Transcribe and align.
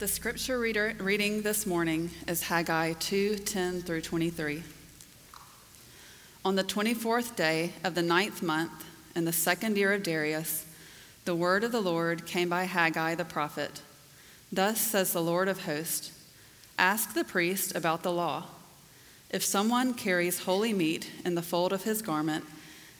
The 0.00 0.08
scripture 0.08 0.58
reader, 0.58 0.94
reading 0.98 1.42
this 1.42 1.66
morning 1.66 2.08
is 2.26 2.44
Haggai 2.44 2.94
2 2.94 3.36
10 3.36 3.82
through 3.82 4.00
23. 4.00 4.62
On 6.42 6.56
the 6.56 6.64
24th 6.64 7.36
day 7.36 7.74
of 7.84 7.94
the 7.94 8.00
ninth 8.00 8.42
month, 8.42 8.86
in 9.14 9.26
the 9.26 9.32
second 9.34 9.76
year 9.76 9.92
of 9.92 10.02
Darius, 10.02 10.64
the 11.26 11.34
word 11.34 11.64
of 11.64 11.72
the 11.72 11.82
Lord 11.82 12.24
came 12.24 12.48
by 12.48 12.64
Haggai 12.64 13.14
the 13.14 13.26
prophet. 13.26 13.82
Thus 14.50 14.80
says 14.80 15.12
the 15.12 15.20
Lord 15.20 15.48
of 15.48 15.66
hosts 15.66 16.12
Ask 16.78 17.12
the 17.12 17.22
priest 17.22 17.76
about 17.76 18.02
the 18.02 18.10
law. 18.10 18.46
If 19.28 19.44
someone 19.44 19.92
carries 19.92 20.44
holy 20.44 20.72
meat 20.72 21.10
in 21.26 21.34
the 21.34 21.42
fold 21.42 21.74
of 21.74 21.84
his 21.84 22.00
garment 22.00 22.46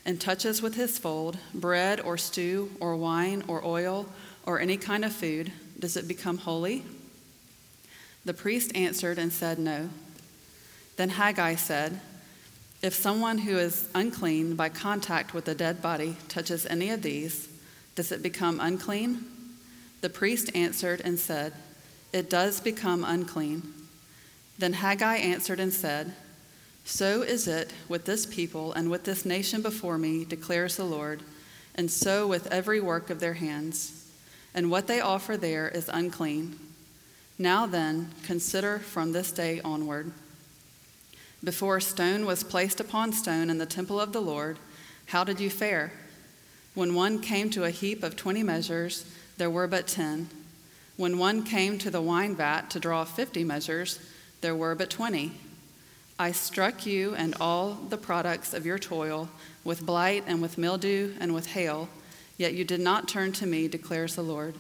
and 0.04 0.20
touches 0.20 0.60
with 0.60 0.74
his 0.74 0.98
fold 0.98 1.38
bread 1.54 1.98
or 1.98 2.18
stew 2.18 2.72
or 2.78 2.94
wine 2.94 3.42
or 3.48 3.64
oil 3.64 4.06
or 4.44 4.60
any 4.60 4.76
kind 4.76 5.02
of 5.02 5.14
food, 5.14 5.50
does 5.80 5.96
it 5.96 6.06
become 6.06 6.38
holy? 6.38 6.84
The 8.24 8.34
priest 8.34 8.76
answered 8.76 9.18
and 9.18 9.32
said, 9.32 9.58
No. 9.58 9.88
Then 10.96 11.10
Haggai 11.10 11.54
said, 11.54 12.00
If 12.82 12.94
someone 12.94 13.38
who 13.38 13.56
is 13.56 13.88
unclean 13.94 14.56
by 14.56 14.68
contact 14.68 15.32
with 15.32 15.48
a 15.48 15.54
dead 15.54 15.80
body 15.80 16.16
touches 16.28 16.66
any 16.66 16.90
of 16.90 17.02
these, 17.02 17.48
does 17.94 18.12
it 18.12 18.22
become 18.22 18.60
unclean? 18.60 19.24
The 20.02 20.10
priest 20.10 20.54
answered 20.54 21.00
and 21.02 21.18
said, 21.18 21.54
It 22.12 22.28
does 22.28 22.60
become 22.60 23.02
unclean. 23.04 23.72
Then 24.58 24.74
Haggai 24.74 25.16
answered 25.16 25.60
and 25.60 25.72
said, 25.72 26.12
So 26.84 27.22
is 27.22 27.48
it 27.48 27.72
with 27.88 28.04
this 28.04 28.26
people 28.26 28.74
and 28.74 28.90
with 28.90 29.04
this 29.04 29.24
nation 29.24 29.62
before 29.62 29.96
me, 29.96 30.26
declares 30.26 30.76
the 30.76 30.84
Lord, 30.84 31.22
and 31.74 31.90
so 31.90 32.26
with 32.26 32.46
every 32.48 32.80
work 32.80 33.08
of 33.08 33.20
their 33.20 33.34
hands 33.34 33.99
and 34.54 34.70
what 34.70 34.86
they 34.86 35.00
offer 35.00 35.36
there 35.36 35.68
is 35.68 35.90
unclean. 35.92 36.58
Now 37.38 37.66
then, 37.66 38.10
consider 38.24 38.78
from 38.78 39.12
this 39.12 39.32
day 39.32 39.60
onward. 39.64 40.12
Before 41.42 41.80
stone 41.80 42.26
was 42.26 42.44
placed 42.44 42.80
upon 42.80 43.12
stone 43.12 43.48
in 43.48 43.58
the 43.58 43.66
temple 43.66 43.98
of 43.98 44.12
the 44.12 44.20
Lord, 44.20 44.58
how 45.06 45.24
did 45.24 45.40
you 45.40 45.48
fare? 45.48 45.92
When 46.74 46.94
one 46.94 47.20
came 47.20 47.48
to 47.50 47.64
a 47.64 47.70
heap 47.70 48.02
of 48.02 48.14
twenty 48.14 48.42
measures, 48.42 49.10
there 49.38 49.50
were 49.50 49.66
but 49.66 49.86
ten. 49.86 50.28
When 50.96 51.18
one 51.18 51.42
came 51.42 51.78
to 51.78 51.90
the 51.90 52.02
wine 52.02 52.36
vat 52.36 52.70
to 52.70 52.78
draw 52.78 53.04
fifty 53.04 53.42
measures, 53.42 53.98
there 54.42 54.54
were 54.54 54.74
but 54.74 54.90
twenty. 54.90 55.32
I 56.18 56.32
struck 56.32 56.84
you 56.84 57.14
and 57.14 57.34
all 57.40 57.72
the 57.72 57.96
products 57.96 58.52
of 58.52 58.66
your 58.66 58.78
toil 58.78 59.30
with 59.64 59.86
blight 59.86 60.24
and 60.26 60.42
with 60.42 60.58
mildew 60.58 61.14
and 61.18 61.34
with 61.34 61.46
hail 61.46 61.88
Yet 62.40 62.54
you 62.54 62.64
did 62.64 62.80
not 62.80 63.06
turn 63.06 63.32
to 63.32 63.46
me, 63.46 63.68
declares 63.68 64.14
the 64.14 64.22
Lord. 64.22 64.54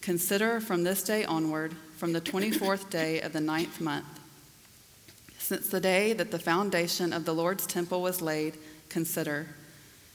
Consider 0.00 0.60
from 0.60 0.82
this 0.82 1.02
day 1.02 1.26
onward, 1.26 1.76
from 1.98 2.14
the 2.14 2.22
24th 2.22 2.88
day 2.88 3.20
of 3.20 3.34
the 3.34 3.40
ninth 3.40 3.82
month, 3.82 4.06
since 5.38 5.68
the 5.68 5.78
day 5.78 6.14
that 6.14 6.30
the 6.30 6.38
foundation 6.38 7.12
of 7.12 7.26
the 7.26 7.34
Lord's 7.34 7.66
temple 7.66 8.00
was 8.00 8.22
laid, 8.22 8.56
consider 8.88 9.46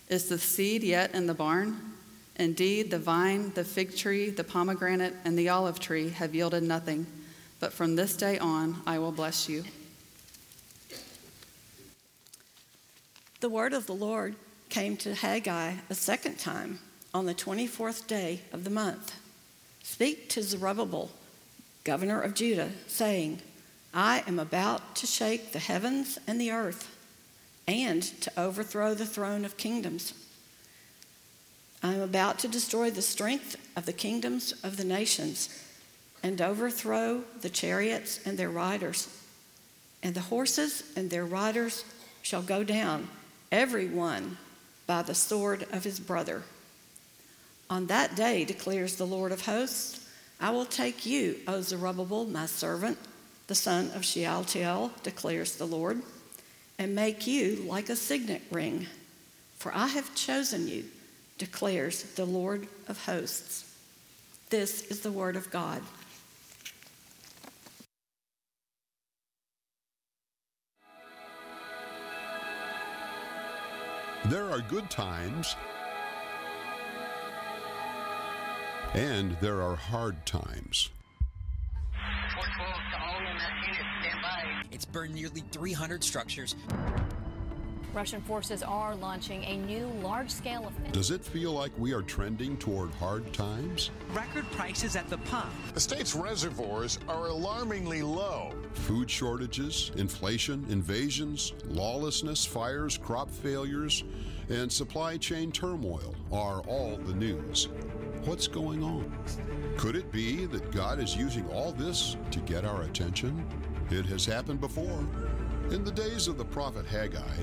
Is 0.10 0.28
the 0.28 0.40
seed 0.40 0.82
yet 0.82 1.14
in 1.14 1.28
the 1.28 1.36
barn? 1.36 1.94
Indeed, 2.38 2.90
the 2.90 2.98
vine, 2.98 3.52
the 3.54 3.64
fig 3.64 3.96
tree, 3.96 4.32
the 4.32 4.44
pomegranate, 4.44 5.14
and 5.24 5.38
the 5.38 5.50
olive 5.50 5.80
tree 5.80 6.10
have 6.10 6.34
yielded 6.34 6.64
nothing, 6.64 7.06
but 7.60 7.74
from 7.74 7.96
this 7.96 8.18
day 8.18 8.40
on 8.40 8.82
I 8.88 8.98
will 8.98 9.12
bless 9.12 9.48
you. 9.48 9.66
The 13.40 13.50
word 13.50 13.74
of 13.74 13.86
the 13.86 13.94
Lord 13.94 14.36
came 14.72 14.96
to 14.96 15.14
Haggai 15.14 15.74
a 15.90 15.94
second 15.94 16.40
time 16.40 16.80
on 17.14 17.26
the 17.26 17.36
24th 17.36 18.08
day 18.08 18.40
of 18.54 18.64
the 18.64 18.70
month. 18.70 19.14
Speak 19.84 20.30
to 20.30 20.42
Zerubbabel, 20.42 21.12
governor 21.84 22.22
of 22.22 22.34
Judah, 22.34 22.72
saying, 22.88 23.42
I 23.94 24.24
am 24.26 24.40
about 24.40 24.96
to 24.96 25.06
shake 25.06 25.52
the 25.52 25.60
heavens 25.60 26.18
and 26.26 26.40
the 26.40 26.52
earth, 26.52 26.90
and 27.68 28.02
to 28.22 28.32
overthrow 28.40 28.94
the 28.94 29.06
throne 29.06 29.44
of 29.44 29.58
kingdoms. 29.58 30.14
I 31.84 31.94
am 31.94 32.02
about 32.02 32.40
to 32.40 32.48
destroy 32.48 32.92
the 32.92 33.02
strength 33.02 33.58
of 33.76 33.86
the 33.86 33.94
kingdoms 33.94 34.54
of 34.64 34.78
the 34.78 34.86
nations, 34.86 35.50
and 36.24 36.42
overthrow 36.42 37.26
the 37.42 37.50
chariots 37.50 38.22
and 38.26 38.38
their 38.38 38.50
riders. 38.50 39.10
And 40.02 40.16
the 40.16 40.22
horses 40.22 40.84
and 40.96 41.10
their 41.10 41.26
riders 41.26 41.84
shall 42.22 42.42
go 42.42 42.64
down, 42.64 43.10
every 43.52 43.88
one 43.88 44.38
by 44.92 45.02
the 45.02 45.16
sword 45.16 45.66
of 45.72 45.86
his 45.86 46.02
brother. 46.02 46.44
On 47.70 47.88
that 47.88 48.14
day, 48.14 48.44
declares 48.44 48.98
the 48.98 49.08
Lord 49.08 49.32
of 49.32 49.46
hosts, 49.46 50.06
I 50.38 50.50
will 50.50 50.66
take 50.66 51.06
you, 51.06 51.38
O 51.48 51.62
Zerubbabel, 51.62 52.26
my 52.26 52.46
servant, 52.46 52.98
the 53.48 53.56
son 53.56 53.90
of 53.96 54.04
Shealtiel, 54.04 54.92
declares 55.02 55.56
the 55.56 55.66
Lord, 55.66 56.02
and 56.78 56.94
make 56.94 57.26
you 57.26 57.64
like 57.66 57.88
a 57.88 57.96
signet 57.96 58.42
ring. 58.52 58.88
For 59.60 59.74
I 59.74 59.88
have 59.88 60.14
chosen 60.14 60.68
you, 60.68 60.84
declares 61.38 62.04
the 62.04 62.26
Lord 62.26 62.68
of 62.90 63.06
hosts. 63.06 63.74
This 64.50 64.88
is 64.88 65.00
the 65.00 65.12
word 65.14 65.38
of 65.38 65.50
God. 65.52 65.82
There 74.32 74.50
are 74.50 74.62
good 74.62 74.90
times, 74.90 75.58
and 78.94 79.36
there 79.42 79.62
are 79.62 79.76
hard 79.76 80.26
times. 80.26 80.90
It's 84.72 84.86
burned 84.86 85.16
nearly 85.16 85.44
300 85.52 86.02
structures. 86.02 86.56
Russian 87.94 88.22
forces 88.22 88.64
are 88.64 88.96
launching 88.96 89.44
a 89.44 89.58
new 89.58 89.88
large 90.02 90.30
scale 90.30 90.66
offensive. 90.66 90.94
Does 90.94 91.12
it 91.12 91.24
feel 91.24 91.52
like 91.52 91.72
we 91.78 91.94
are 91.94 92.02
trending 92.02 92.58
toward 92.58 92.94
hard 92.96 93.34
times? 93.34 93.92
Record 94.14 94.50
prices 94.52 94.96
at 94.96 95.10
the 95.10 95.18
pump. 95.20 95.52
The 95.74 95.80
state's 95.80 96.16
reservoirs 96.16 97.00
are 97.10 97.28
alarmingly 97.28 98.02
low. 98.02 98.54
Food 98.74 99.12
shortages, 99.12 99.92
inflation, 99.98 100.66
invasions, 100.70 101.54
lawlessness, 101.66 102.46
fires, 102.46 102.98
crop 102.98 103.30
failures, 103.30 104.06
and 104.50 104.72
supply 104.72 105.18
chain 105.18 105.52
turmoil 105.52 106.16
are 106.32 106.62
all 106.62 106.96
the 106.96 107.14
news. 107.14 107.68
What's 108.24 108.48
going 108.48 108.84
on? 108.84 109.12
Could 109.78 109.96
it 109.98 110.12
be 110.12 110.46
that 110.46 110.72
God 110.72 111.00
is 111.00 111.16
using 111.16 111.48
all 111.50 111.74
this 111.74 112.16
to 112.32 112.40
get 112.42 112.64
our 112.64 112.84
attention? 112.84 113.46
It 113.90 114.06
has 114.06 114.26
happened 114.26 114.62
before. 114.62 115.06
In 115.72 115.84
the 115.84 115.92
days 115.92 116.28
of 116.28 116.38
the 116.38 116.46
prophet 116.46 116.86
Haggai, 116.86 117.38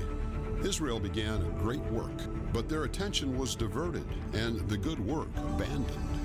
Israel 0.63 0.99
began 0.99 1.41
a 1.41 1.49
great 1.61 1.83
work, 1.85 2.11
but 2.53 2.67
their 2.67 2.83
attention 2.83 3.37
was 3.37 3.55
diverted 3.55 4.05
and 4.33 4.59
the 4.69 4.77
good 4.77 4.99
work 4.99 5.29
abandoned. 5.37 6.19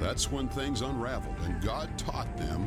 That's 0.00 0.30
when 0.30 0.48
things 0.48 0.82
unraveled, 0.82 1.36
and 1.42 1.62
God 1.62 1.96
taught 1.98 2.36
them 2.36 2.62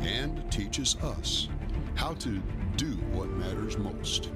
and 0.00 0.50
teaches 0.50 0.96
us 1.02 1.48
how 1.94 2.14
to 2.14 2.40
do 2.76 2.92
what 3.12 3.28
matters 3.30 3.78
most. 3.78 4.30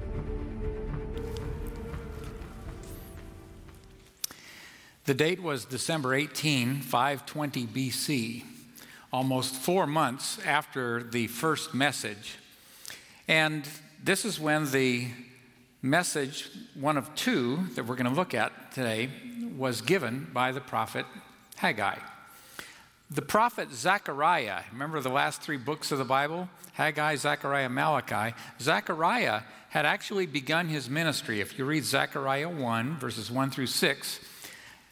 The 5.05 5.13
date 5.15 5.41
was 5.41 5.65
December 5.65 6.13
18, 6.13 6.81
520 6.81 7.65
BC, 7.65 8.43
almost 9.11 9.55
four 9.55 9.87
months 9.87 10.37
after 10.45 11.01
the 11.01 11.25
first 11.27 11.73
message. 11.73 12.37
And 13.27 13.67
this 14.03 14.23
is 14.23 14.39
when 14.39 14.69
the 14.71 15.07
message, 15.81 16.49
one 16.75 16.97
of 16.97 17.13
two 17.15 17.67
that 17.75 17.85
we're 17.85 17.95
going 17.95 18.09
to 18.09 18.15
look 18.15 18.33
at 18.33 18.73
today, 18.73 19.09
was 19.57 19.81
given 19.81 20.29
by 20.33 20.51
the 20.51 20.61
prophet 20.61 21.05
Haggai. 21.55 21.97
The 23.11 23.21
prophet 23.21 23.71
Zechariah, 23.71 24.61
remember 24.71 24.99
the 24.99 25.09
last 25.09 25.41
three 25.41 25.57
books 25.57 25.91
of 25.91 25.97
the 25.97 26.05
Bible? 26.05 26.49
Haggai, 26.73 27.15
Zechariah, 27.15 27.69
Malachi. 27.69 28.35
Zechariah 28.59 29.41
had 29.69 29.85
actually 29.85 30.25
begun 30.25 30.67
his 30.67 30.89
ministry. 30.89 31.41
If 31.41 31.57
you 31.57 31.65
read 31.65 31.83
Zechariah 31.83 32.49
1, 32.49 32.97
verses 32.97 33.31
1 33.31 33.49
through 33.49 33.67
6, 33.67 34.19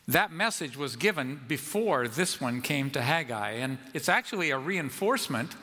that 0.08 0.32
message 0.32 0.78
was 0.78 0.96
given 0.96 1.42
before 1.48 2.08
this 2.08 2.40
one 2.40 2.62
came 2.62 2.90
to 2.92 3.02
Haggai. 3.02 3.52
And 3.52 3.78
it's 3.94 4.10
actually 4.10 4.52
a 4.52 4.58
reinforcement 4.58 5.56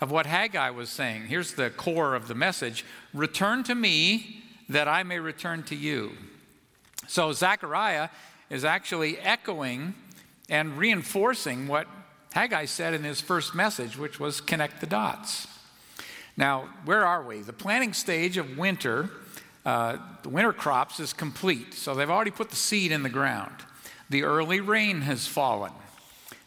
of 0.00 0.10
what 0.10 0.26
Haggai 0.26 0.70
was 0.70 0.88
saying. 0.88 1.26
Here's 1.26 1.54
the 1.54 1.70
core 1.70 2.14
of 2.14 2.28
the 2.28 2.34
message 2.34 2.84
Return 3.12 3.62
to 3.64 3.74
me 3.74 4.42
that 4.70 4.86
I 4.86 5.02
may 5.02 5.18
return 5.18 5.64
to 5.64 5.74
you. 5.74 6.12
So 7.08 7.32
Zechariah 7.32 8.08
is 8.48 8.64
actually 8.64 9.18
echoing 9.18 9.94
and 10.48 10.78
reinforcing 10.78 11.66
what 11.66 11.88
Haggai 12.32 12.66
said 12.66 12.94
in 12.94 13.02
his 13.02 13.20
first 13.20 13.54
message, 13.54 13.98
which 13.98 14.20
was 14.20 14.40
connect 14.40 14.80
the 14.80 14.86
dots. 14.86 15.48
Now, 16.36 16.68
where 16.84 17.04
are 17.04 17.22
we? 17.22 17.40
The 17.40 17.52
planting 17.52 17.92
stage 17.92 18.36
of 18.36 18.56
winter, 18.56 19.10
uh, 19.66 19.96
the 20.22 20.28
winter 20.28 20.52
crops 20.52 21.00
is 21.00 21.12
complete. 21.12 21.74
So 21.74 21.94
they've 21.94 22.08
already 22.08 22.30
put 22.30 22.50
the 22.50 22.56
seed 22.56 22.92
in 22.92 23.02
the 23.02 23.08
ground. 23.08 23.54
The 24.08 24.22
early 24.22 24.60
rain 24.60 25.00
has 25.02 25.26
fallen. 25.26 25.72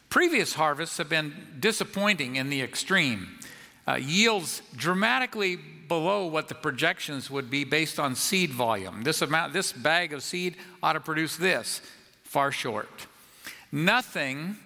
Previous 0.09 0.53
harvests 0.53 0.97
have 0.97 1.09
been 1.09 1.33
disappointing 1.59 2.37
in 2.37 2.49
the 2.49 2.61
extreme. 2.61 3.39
Uh, 3.85 3.95
yields 3.95 4.61
dramatically 4.77 5.59
below 5.87 6.25
what 6.25 6.47
the 6.47 6.55
projections 6.55 7.29
would 7.29 7.49
be 7.49 7.63
based 7.63 7.99
on 7.99 8.15
seed 8.15 8.51
volume. 8.51 9.03
This 9.03 9.21
amount, 9.21 9.53
this 9.53 9.71
bag 9.71 10.13
of 10.13 10.23
seed 10.23 10.57
ought 10.81 10.93
to 10.93 10.99
produce 10.99 11.37
this, 11.37 11.81
far 12.23 12.51
short. 12.51 13.07
Nothing 13.71 14.57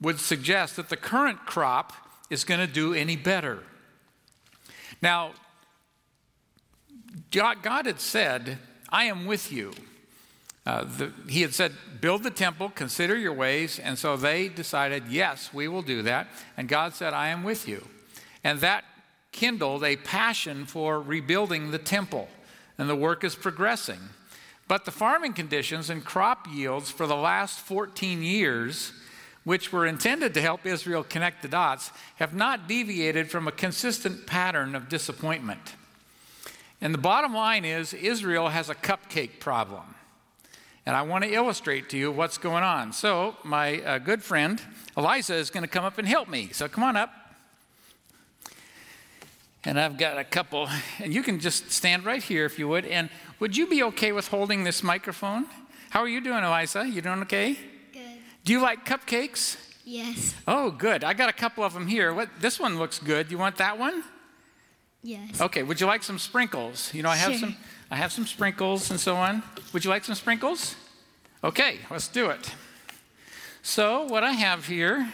would 0.00 0.20
suggest 0.20 0.76
that 0.76 0.88
the 0.88 0.96
current 0.96 1.44
crop 1.46 1.92
is 2.30 2.44
going 2.44 2.60
to 2.60 2.72
do 2.72 2.94
any 2.94 3.16
better. 3.16 3.62
Now, 5.02 5.32
God 7.30 7.86
had 7.86 8.00
said, 8.00 8.58
I 8.88 9.04
am 9.04 9.26
with 9.26 9.52
you. 9.52 9.72
Uh, 10.66 10.84
the, 10.84 11.12
he 11.28 11.42
had 11.42 11.54
said, 11.54 11.72
Build 12.00 12.22
the 12.22 12.30
temple, 12.30 12.68
consider 12.68 13.16
your 13.16 13.32
ways. 13.32 13.78
And 13.78 13.98
so 13.98 14.16
they 14.16 14.48
decided, 14.48 15.04
Yes, 15.08 15.52
we 15.52 15.66
will 15.66 15.82
do 15.82 16.02
that. 16.02 16.28
And 16.56 16.68
God 16.68 16.94
said, 16.94 17.14
I 17.14 17.28
am 17.28 17.42
with 17.42 17.66
you. 17.66 17.86
And 18.44 18.60
that 18.60 18.84
kindled 19.38 19.84
a 19.84 19.94
passion 19.94 20.66
for 20.66 21.00
rebuilding 21.00 21.70
the 21.70 21.78
temple. 21.78 22.28
And 22.76 22.90
the 22.90 22.96
work 22.96 23.22
is 23.22 23.36
progressing. 23.36 24.00
But 24.66 24.84
the 24.84 24.90
farming 24.90 25.34
conditions 25.34 25.90
and 25.90 26.04
crop 26.04 26.48
yields 26.52 26.90
for 26.90 27.06
the 27.06 27.16
last 27.16 27.60
14 27.60 28.24
years, 28.24 28.92
which 29.44 29.72
were 29.72 29.86
intended 29.86 30.34
to 30.34 30.40
help 30.40 30.66
Israel 30.66 31.04
connect 31.04 31.42
the 31.42 31.48
dots, 31.48 31.92
have 32.16 32.34
not 32.34 32.66
deviated 32.66 33.30
from 33.30 33.46
a 33.46 33.52
consistent 33.52 34.26
pattern 34.26 34.74
of 34.74 34.88
disappointment. 34.88 35.76
And 36.80 36.92
the 36.92 36.98
bottom 36.98 37.32
line 37.32 37.64
is 37.64 37.94
Israel 37.94 38.48
has 38.48 38.68
a 38.68 38.74
cupcake 38.74 39.38
problem. 39.38 39.94
And 40.84 40.96
I 40.96 41.02
want 41.02 41.22
to 41.22 41.32
illustrate 41.32 41.90
to 41.90 41.96
you 41.96 42.10
what's 42.10 42.38
going 42.38 42.64
on. 42.64 42.92
So, 42.92 43.36
my 43.44 43.80
uh, 43.82 43.98
good 43.98 44.24
friend 44.24 44.60
Eliza 44.96 45.36
is 45.36 45.50
going 45.50 45.62
to 45.62 45.68
come 45.68 45.84
up 45.84 45.98
and 45.98 46.08
help 46.08 46.28
me. 46.28 46.48
So, 46.52 46.66
come 46.66 46.82
on 46.82 46.96
up. 46.96 47.17
And 49.68 49.78
I've 49.78 49.98
got 49.98 50.16
a 50.16 50.24
couple, 50.24 50.66
and 50.98 51.12
you 51.12 51.22
can 51.22 51.40
just 51.40 51.70
stand 51.70 52.06
right 52.06 52.22
here 52.22 52.46
if 52.46 52.58
you 52.58 52.66
would. 52.68 52.86
And 52.86 53.10
would 53.38 53.54
you 53.54 53.66
be 53.66 53.82
okay 53.82 54.12
with 54.12 54.28
holding 54.28 54.64
this 54.64 54.82
microphone? 54.82 55.44
How 55.90 56.00
are 56.00 56.08
you 56.08 56.22
doing, 56.22 56.42
Eliza? 56.42 56.88
You 56.88 57.02
doing 57.02 57.20
okay? 57.20 57.52
Good. 57.92 58.00
Do 58.44 58.54
you 58.54 58.62
like 58.62 58.86
cupcakes? 58.86 59.58
Yes. 59.84 60.34
Oh, 60.46 60.70
good. 60.70 61.04
I 61.04 61.12
got 61.12 61.28
a 61.28 61.34
couple 61.34 61.64
of 61.64 61.74
them 61.74 61.86
here. 61.86 62.14
What, 62.14 62.30
this 62.40 62.58
one 62.58 62.78
looks 62.78 62.98
good. 62.98 63.30
You 63.30 63.36
want 63.36 63.58
that 63.58 63.78
one? 63.78 64.04
Yes. 65.02 65.38
Okay. 65.38 65.62
Would 65.62 65.82
you 65.82 65.86
like 65.86 66.02
some 66.02 66.18
sprinkles? 66.18 66.90
You 66.94 67.02
know, 67.02 67.10
I 67.10 67.16
have 67.16 67.32
Sure. 67.32 67.40
some. 67.40 67.56
I 67.90 67.96
have 67.96 68.10
some 68.10 68.24
sprinkles 68.24 68.90
and 68.90 68.98
so 68.98 69.16
on. 69.16 69.42
Would 69.74 69.84
you 69.84 69.90
like 69.90 70.02
some 70.02 70.14
sprinkles? 70.14 70.76
Okay, 71.44 71.80
let's 71.90 72.08
do 72.08 72.30
it. 72.30 72.54
So, 73.60 74.04
what 74.04 74.24
I 74.24 74.32
have 74.32 74.64
here, 74.64 75.10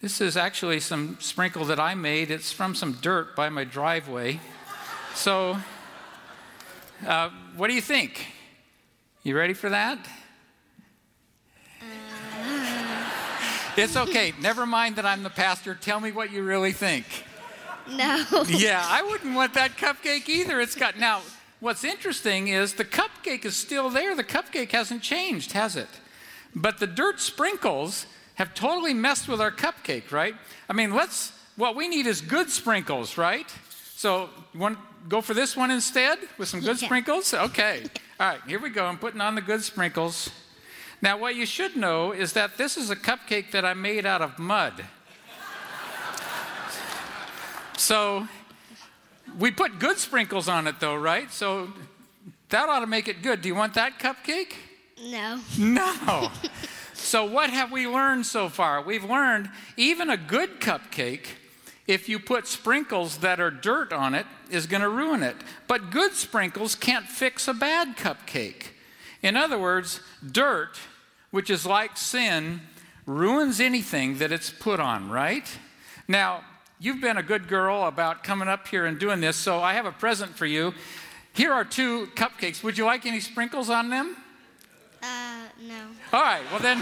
this 0.00 0.20
is 0.20 0.36
actually 0.36 0.80
some 0.80 1.16
sprinkle 1.20 1.64
that 1.66 1.80
I 1.80 1.94
made. 1.94 2.30
It's 2.30 2.52
from 2.52 2.74
some 2.74 2.92
dirt 3.00 3.34
by 3.34 3.48
my 3.48 3.64
driveway. 3.64 4.40
So, 5.14 5.58
uh, 7.06 7.30
what 7.56 7.66
do 7.66 7.74
you 7.74 7.80
think? 7.80 8.26
You 9.24 9.36
ready 9.36 9.54
for 9.54 9.68
that? 9.70 9.98
It's 13.76 13.96
okay. 13.96 14.34
Never 14.40 14.66
mind 14.66 14.96
that 14.96 15.06
I'm 15.06 15.22
the 15.22 15.30
pastor. 15.30 15.72
Tell 15.72 16.00
me 16.00 16.10
what 16.10 16.32
you 16.32 16.42
really 16.42 16.72
think. 16.72 17.04
No. 17.88 18.24
Yeah, 18.48 18.84
I 18.84 19.02
wouldn't 19.02 19.36
want 19.36 19.54
that 19.54 19.76
cupcake 19.76 20.28
either. 20.28 20.60
It's 20.60 20.74
got 20.74 20.98
now. 20.98 21.22
What's 21.60 21.84
interesting 21.84 22.48
is 22.48 22.74
the 22.74 22.84
cupcake 22.84 23.44
is 23.44 23.54
still 23.54 23.88
there. 23.88 24.16
The 24.16 24.24
cupcake 24.24 24.72
hasn't 24.72 25.02
changed, 25.02 25.52
has 25.52 25.76
it? 25.76 25.88
But 26.56 26.78
the 26.78 26.88
dirt 26.88 27.20
sprinkles 27.20 28.06
have 28.38 28.54
totally 28.54 28.94
messed 28.94 29.26
with 29.28 29.40
our 29.40 29.50
cupcake, 29.50 30.12
right? 30.12 30.34
I 30.68 30.72
mean, 30.72 30.94
let's. 30.94 31.32
What 31.56 31.74
we 31.74 31.88
need 31.88 32.06
is 32.06 32.20
good 32.20 32.48
sprinkles, 32.50 33.18
right? 33.18 33.52
So, 33.96 34.30
you 34.54 34.60
want 34.60 34.78
to 34.78 34.84
go 35.08 35.20
for 35.20 35.34
this 35.34 35.56
one 35.56 35.72
instead 35.72 36.18
with 36.38 36.48
some 36.48 36.60
good 36.60 36.80
Yeah. 36.80 36.86
sprinkles? 36.86 37.34
Okay. 37.34 37.82
All 38.20 38.28
right, 38.28 38.40
here 38.46 38.60
we 38.60 38.70
go. 38.70 38.86
I'm 38.86 38.96
putting 38.96 39.20
on 39.20 39.34
the 39.34 39.40
good 39.40 39.64
sprinkles. 39.64 40.30
Now, 41.02 41.16
what 41.18 41.34
you 41.34 41.46
should 41.46 41.74
know 41.76 42.12
is 42.12 42.32
that 42.34 42.56
this 42.56 42.76
is 42.76 42.90
a 42.90 42.96
cupcake 42.96 43.50
that 43.50 43.64
I 43.64 43.74
made 43.74 44.06
out 44.06 44.22
of 44.22 44.38
mud. 44.38 44.84
So, 47.76 48.28
we 49.36 49.50
put 49.50 49.80
good 49.80 49.98
sprinkles 49.98 50.48
on 50.48 50.68
it, 50.68 50.78
though, 50.78 50.96
right? 50.96 51.32
So, 51.32 51.72
that 52.50 52.68
ought 52.68 52.80
to 52.80 52.86
make 52.86 53.08
it 53.08 53.20
good. 53.22 53.42
Do 53.42 53.48
you 53.48 53.54
want 53.56 53.74
that 53.74 53.98
cupcake? 53.98 54.54
No. 55.02 55.40
No. 55.58 56.30
so, 56.98 57.24
what 57.24 57.50
have 57.50 57.70
we 57.70 57.86
learned 57.86 58.26
so 58.26 58.48
far? 58.48 58.82
We've 58.82 59.04
learned 59.04 59.48
even 59.76 60.10
a 60.10 60.16
good 60.16 60.60
cupcake, 60.60 61.26
if 61.86 62.08
you 62.08 62.18
put 62.18 62.46
sprinkles 62.46 63.18
that 63.18 63.40
are 63.40 63.50
dirt 63.50 63.92
on 63.92 64.14
it, 64.14 64.26
is 64.50 64.66
going 64.66 64.82
to 64.82 64.88
ruin 64.88 65.22
it. 65.22 65.36
But 65.66 65.90
good 65.90 66.12
sprinkles 66.12 66.74
can't 66.74 67.06
fix 67.06 67.48
a 67.48 67.54
bad 67.54 67.96
cupcake. 67.96 68.72
In 69.22 69.36
other 69.36 69.58
words, 69.58 70.00
dirt, 70.30 70.78
which 71.30 71.50
is 71.50 71.64
like 71.64 71.96
sin, 71.96 72.60
ruins 73.06 73.58
anything 73.60 74.18
that 74.18 74.32
it's 74.32 74.50
put 74.50 74.80
on, 74.80 75.10
right? 75.10 75.48
Now, 76.08 76.42
you've 76.78 77.00
been 77.00 77.16
a 77.16 77.22
good 77.22 77.48
girl 77.48 77.84
about 77.84 78.22
coming 78.22 78.48
up 78.48 78.68
here 78.68 78.86
and 78.86 78.98
doing 78.98 79.20
this, 79.20 79.36
so 79.36 79.60
I 79.60 79.72
have 79.74 79.86
a 79.86 79.92
present 79.92 80.36
for 80.36 80.46
you. 80.46 80.74
Here 81.32 81.52
are 81.52 81.64
two 81.64 82.08
cupcakes. 82.16 82.62
Would 82.62 82.76
you 82.76 82.84
like 82.84 83.06
any 83.06 83.20
sprinkles 83.20 83.70
on 83.70 83.88
them? 83.88 84.16
No. 85.68 85.88
All 86.14 86.22
right, 86.22 86.42
well 86.50 86.60
then. 86.60 86.78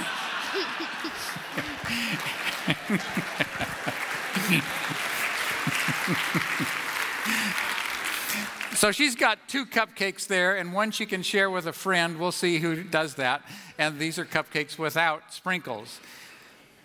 so 8.76 8.92
she's 8.92 9.16
got 9.16 9.48
two 9.48 9.66
cupcakes 9.66 10.28
there, 10.28 10.56
and 10.56 10.72
one 10.72 10.92
she 10.92 11.04
can 11.04 11.24
share 11.24 11.50
with 11.50 11.66
a 11.66 11.72
friend. 11.72 12.20
We'll 12.20 12.30
see 12.30 12.60
who 12.60 12.84
does 12.84 13.16
that. 13.16 13.42
And 13.76 13.98
these 13.98 14.20
are 14.20 14.24
cupcakes 14.24 14.78
without 14.78 15.34
sprinkles. 15.34 15.98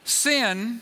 Sin, 0.04 0.80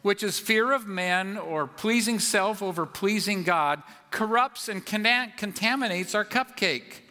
which 0.00 0.22
is 0.22 0.38
fear 0.38 0.72
of 0.72 0.86
men 0.86 1.36
or 1.36 1.66
pleasing 1.66 2.18
self 2.18 2.62
over 2.62 2.86
pleasing 2.86 3.42
God, 3.42 3.82
corrupts 4.10 4.70
and 4.70 4.86
contaminates 4.86 6.14
our 6.14 6.24
cupcake. 6.24 7.02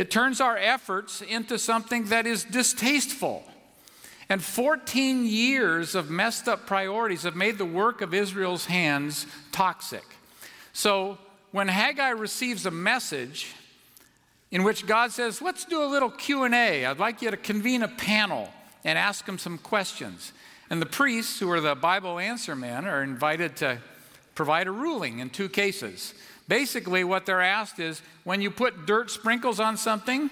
It 0.00 0.10
turns 0.10 0.40
our 0.40 0.56
efforts 0.56 1.20
into 1.20 1.58
something 1.58 2.04
that 2.06 2.26
is 2.26 2.42
distasteful. 2.42 3.44
And 4.30 4.42
14 4.42 5.26
years 5.26 5.94
of 5.94 6.08
messed 6.08 6.48
up 6.48 6.66
priorities 6.66 7.24
have 7.24 7.36
made 7.36 7.58
the 7.58 7.66
work 7.66 8.00
of 8.00 8.14
Israel's 8.14 8.64
hands 8.64 9.26
toxic. 9.52 10.04
So 10.72 11.18
when 11.50 11.68
Haggai 11.68 12.08
receives 12.08 12.64
a 12.64 12.70
message 12.70 13.48
in 14.50 14.62
which 14.62 14.86
God 14.86 15.12
says, 15.12 15.42
"Let's 15.42 15.66
do 15.66 15.82
a 15.82 15.84
little 15.84 16.10
Q&A. 16.10 16.86
I'd 16.86 16.98
like 16.98 17.20
you 17.20 17.30
to 17.30 17.36
convene 17.36 17.82
a 17.82 17.88
panel 17.88 18.50
and 18.82 18.98
ask 18.98 19.26
them 19.26 19.38
some 19.38 19.58
questions." 19.58 20.32
And 20.70 20.80
the 20.80 20.86
priests, 20.86 21.40
who 21.40 21.50
are 21.50 21.60
the 21.60 21.74
Bible 21.74 22.18
answer 22.18 22.56
men, 22.56 22.86
are 22.86 23.02
invited 23.02 23.54
to 23.56 23.82
provide 24.34 24.66
a 24.66 24.72
ruling 24.72 25.18
in 25.18 25.28
two 25.28 25.50
cases. 25.50 26.14
Basically, 26.50 27.04
what 27.04 27.26
they're 27.26 27.40
asked 27.40 27.78
is 27.78 28.02
when 28.24 28.42
you 28.42 28.50
put 28.50 28.84
dirt 28.84 29.08
sprinkles 29.08 29.60
on 29.60 29.76
something, 29.76 30.28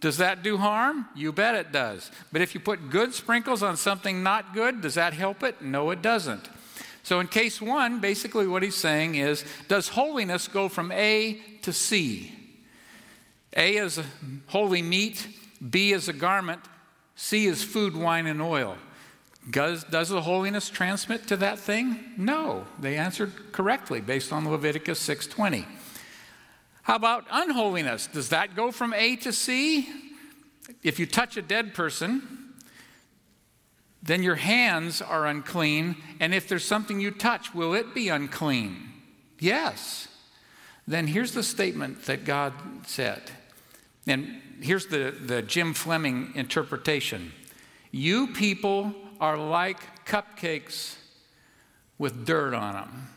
does 0.00 0.16
that 0.16 0.42
do 0.42 0.56
harm? 0.56 1.06
You 1.14 1.30
bet 1.30 1.54
it 1.54 1.70
does. 1.70 2.10
But 2.32 2.40
if 2.40 2.52
you 2.52 2.58
put 2.58 2.90
good 2.90 3.14
sprinkles 3.14 3.62
on 3.62 3.76
something 3.76 4.24
not 4.24 4.54
good, 4.54 4.80
does 4.80 4.94
that 4.96 5.12
help 5.12 5.44
it? 5.44 5.62
No, 5.62 5.90
it 5.90 6.02
doesn't. 6.02 6.48
So, 7.04 7.20
in 7.20 7.28
case 7.28 7.62
one, 7.62 8.00
basically 8.00 8.48
what 8.48 8.64
he's 8.64 8.74
saying 8.74 9.14
is 9.14 9.44
Does 9.68 9.86
holiness 9.86 10.48
go 10.48 10.68
from 10.68 10.90
A 10.90 11.40
to 11.62 11.72
C? 11.72 12.34
A 13.56 13.76
is 13.76 14.00
holy 14.48 14.82
meat, 14.82 15.28
B 15.70 15.92
is 15.92 16.08
a 16.08 16.12
garment, 16.12 16.60
C 17.14 17.46
is 17.46 17.62
food, 17.62 17.96
wine, 17.96 18.26
and 18.26 18.42
oil. 18.42 18.76
Does, 19.50 19.84
does 19.84 20.08
the 20.08 20.22
holiness 20.22 20.68
transmit 20.68 21.26
to 21.28 21.36
that 21.38 21.58
thing? 21.58 22.12
No. 22.16 22.66
They 22.78 22.96
answered 22.96 23.32
correctly 23.52 24.00
based 24.00 24.32
on 24.32 24.48
Leviticus 24.48 25.00
6:20. 25.00 25.66
How 26.82 26.96
about 26.96 27.26
unholiness? 27.30 28.06
Does 28.06 28.28
that 28.30 28.56
go 28.56 28.72
from 28.72 28.92
A 28.94 29.16
to 29.16 29.32
C? 29.32 29.88
If 30.82 30.98
you 30.98 31.06
touch 31.06 31.36
a 31.36 31.42
dead 31.42 31.74
person, 31.74 32.54
then 34.02 34.22
your 34.22 34.34
hands 34.34 35.00
are 35.00 35.26
unclean, 35.26 35.96
and 36.18 36.34
if 36.34 36.48
there's 36.48 36.64
something 36.64 37.00
you 37.00 37.12
touch, 37.12 37.54
will 37.54 37.72
it 37.72 37.94
be 37.94 38.08
unclean? 38.08 38.90
Yes. 39.38 40.08
Then 40.88 41.06
here's 41.06 41.32
the 41.32 41.44
statement 41.44 42.04
that 42.06 42.24
God 42.24 42.52
said. 42.86 43.22
And 44.06 44.40
here's 44.60 44.86
the, 44.86 45.14
the 45.18 45.42
Jim 45.42 45.74
Fleming 45.74 46.32
interpretation 46.34 47.32
You 47.92 48.26
people 48.28 48.94
are 49.22 49.38
like 49.38 50.04
cupcakes 50.04 50.96
with 51.96 52.26
dirt 52.26 52.52
on 52.52 52.74
them. 52.74 53.08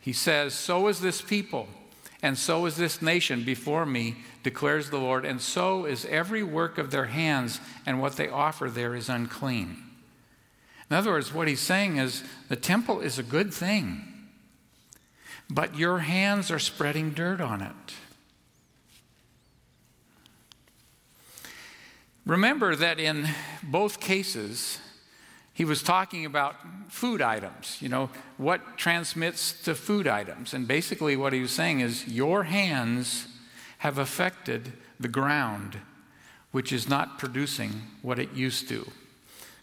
He 0.00 0.14
says, 0.14 0.54
So 0.54 0.88
is 0.88 1.00
this 1.00 1.20
people, 1.20 1.68
and 2.22 2.38
so 2.38 2.64
is 2.64 2.76
this 2.76 3.02
nation 3.02 3.44
before 3.44 3.84
me, 3.84 4.16
declares 4.42 4.88
the 4.88 4.98
Lord, 4.98 5.26
and 5.26 5.38
so 5.38 5.84
is 5.84 6.06
every 6.06 6.42
work 6.42 6.78
of 6.78 6.90
their 6.90 7.04
hands, 7.04 7.60
and 7.84 8.00
what 8.00 8.16
they 8.16 8.30
offer 8.30 8.70
there 8.70 8.94
is 8.94 9.10
unclean. 9.10 9.76
In 10.88 10.96
other 10.96 11.10
words, 11.10 11.34
what 11.34 11.48
he's 11.48 11.60
saying 11.60 11.98
is 11.98 12.24
the 12.48 12.56
temple 12.56 13.00
is 13.00 13.18
a 13.18 13.22
good 13.22 13.52
thing, 13.52 14.02
but 15.50 15.76
your 15.76 15.98
hands 15.98 16.50
are 16.50 16.58
spreading 16.58 17.10
dirt 17.10 17.42
on 17.42 17.60
it. 17.60 17.94
Remember 22.24 22.74
that 22.74 22.98
in 22.98 23.28
both 23.62 24.00
cases, 24.00 24.78
he 25.60 25.66
was 25.66 25.82
talking 25.82 26.24
about 26.24 26.56
food 26.88 27.20
items, 27.20 27.76
you 27.82 27.88
know, 27.90 28.08
what 28.38 28.78
transmits 28.78 29.52
to 29.64 29.74
food 29.74 30.06
items. 30.06 30.54
And 30.54 30.66
basically, 30.66 31.18
what 31.18 31.34
he 31.34 31.40
was 31.40 31.50
saying 31.50 31.80
is, 31.80 32.08
your 32.08 32.44
hands 32.44 33.26
have 33.76 33.98
affected 33.98 34.72
the 34.98 35.06
ground, 35.06 35.78
which 36.50 36.72
is 36.72 36.88
not 36.88 37.18
producing 37.18 37.82
what 38.00 38.18
it 38.18 38.32
used 38.32 38.70
to. 38.70 38.90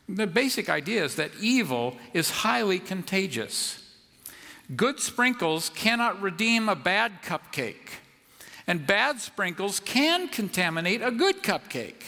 The 0.08 0.28
basic 0.28 0.70
idea 0.70 1.04
is 1.04 1.16
that 1.16 1.32
evil 1.42 1.98
is 2.14 2.30
highly 2.30 2.78
contagious. 2.78 3.84
Good 4.76 5.00
sprinkles 5.00 5.70
cannot 5.70 6.22
redeem 6.22 6.70
a 6.70 6.76
bad 6.76 7.24
cupcake, 7.24 7.90
and 8.68 8.86
bad 8.86 9.20
sprinkles 9.20 9.80
can 9.80 10.28
contaminate 10.28 11.02
a 11.02 11.10
good 11.10 11.42
cupcake. 11.42 12.04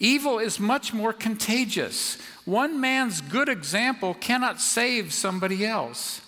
Evil 0.00 0.38
is 0.38 0.60
much 0.60 0.94
more 0.94 1.12
contagious. 1.12 2.18
One 2.48 2.80
man's 2.80 3.20
good 3.20 3.50
example 3.50 4.14
cannot 4.14 4.58
save 4.58 5.12
somebody 5.12 5.66
else, 5.66 6.22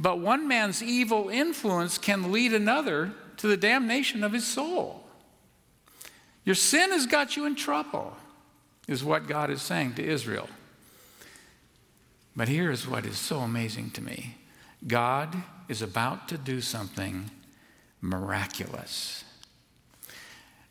but 0.00 0.18
one 0.18 0.48
man's 0.48 0.82
evil 0.82 1.28
influence 1.28 1.98
can 1.98 2.32
lead 2.32 2.52
another 2.52 3.12
to 3.36 3.46
the 3.46 3.56
damnation 3.56 4.24
of 4.24 4.32
his 4.32 4.44
soul. 4.44 5.04
Your 6.44 6.56
sin 6.56 6.90
has 6.90 7.06
got 7.06 7.36
you 7.36 7.46
in 7.46 7.54
trouble, 7.54 8.16
is 8.88 9.04
what 9.04 9.28
God 9.28 9.50
is 9.50 9.62
saying 9.62 9.94
to 9.94 10.04
Israel. 10.04 10.48
But 12.34 12.48
here 12.48 12.72
is 12.72 12.88
what 12.88 13.06
is 13.06 13.16
so 13.16 13.38
amazing 13.38 13.92
to 13.92 14.02
me 14.02 14.34
God 14.84 15.44
is 15.68 15.80
about 15.80 16.26
to 16.30 16.38
do 16.38 16.60
something 16.60 17.30
miraculous. 18.00 19.22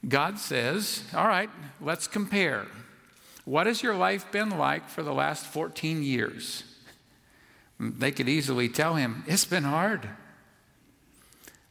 God 0.05 0.37
says, 0.37 1.05
All 1.13 1.29
right, 1.29 1.49
let's 1.79 2.07
compare. 2.07 2.67
What 3.51 3.67
has 3.67 3.83
your 3.83 3.95
life 3.95 4.31
been 4.31 4.49
like 4.51 4.87
for 4.87 5.03
the 5.03 5.11
last 5.11 5.45
14 5.45 6.03
years? 6.03 6.63
They 7.81 8.13
could 8.13 8.29
easily 8.29 8.69
tell 8.69 8.95
him, 8.95 9.25
It's 9.27 9.43
been 9.43 9.65
hard. 9.65 10.07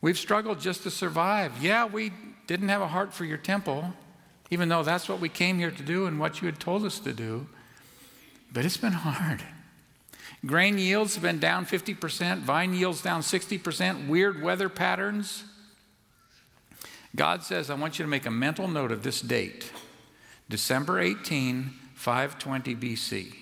We've 0.02 0.18
struggled 0.18 0.60
just 0.60 0.82
to 0.82 0.90
survive. 0.90 1.64
Yeah, 1.64 1.86
we 1.86 2.12
didn't 2.46 2.68
have 2.68 2.82
a 2.82 2.88
heart 2.88 3.14
for 3.14 3.24
your 3.24 3.38
temple, 3.38 3.94
even 4.50 4.68
though 4.68 4.82
that's 4.82 5.08
what 5.08 5.20
we 5.20 5.30
came 5.30 5.58
here 5.58 5.70
to 5.70 5.82
do 5.82 6.04
and 6.04 6.20
what 6.20 6.42
you 6.42 6.46
had 6.46 6.60
told 6.60 6.84
us 6.84 6.98
to 6.98 7.14
do. 7.14 7.46
But 8.52 8.66
it's 8.66 8.76
been 8.76 8.92
hard. 8.92 9.42
Grain 10.44 10.76
yields 10.76 11.14
have 11.14 11.22
been 11.22 11.38
down 11.38 11.64
50%, 11.64 12.40
vine 12.40 12.74
yields 12.74 13.00
down 13.00 13.22
60%, 13.22 14.06
weird 14.06 14.42
weather 14.42 14.68
patterns. 14.68 15.44
God 17.16 17.42
says, 17.42 17.70
I 17.70 17.74
want 17.74 17.98
you 17.98 18.04
to 18.04 18.10
make 18.10 18.26
a 18.26 18.30
mental 18.30 18.68
note 18.68 18.92
of 18.92 19.02
this 19.02 19.22
date 19.22 19.72
December 20.50 20.98
18, 20.98 21.70
520 21.94 22.74
BC. 22.74 23.34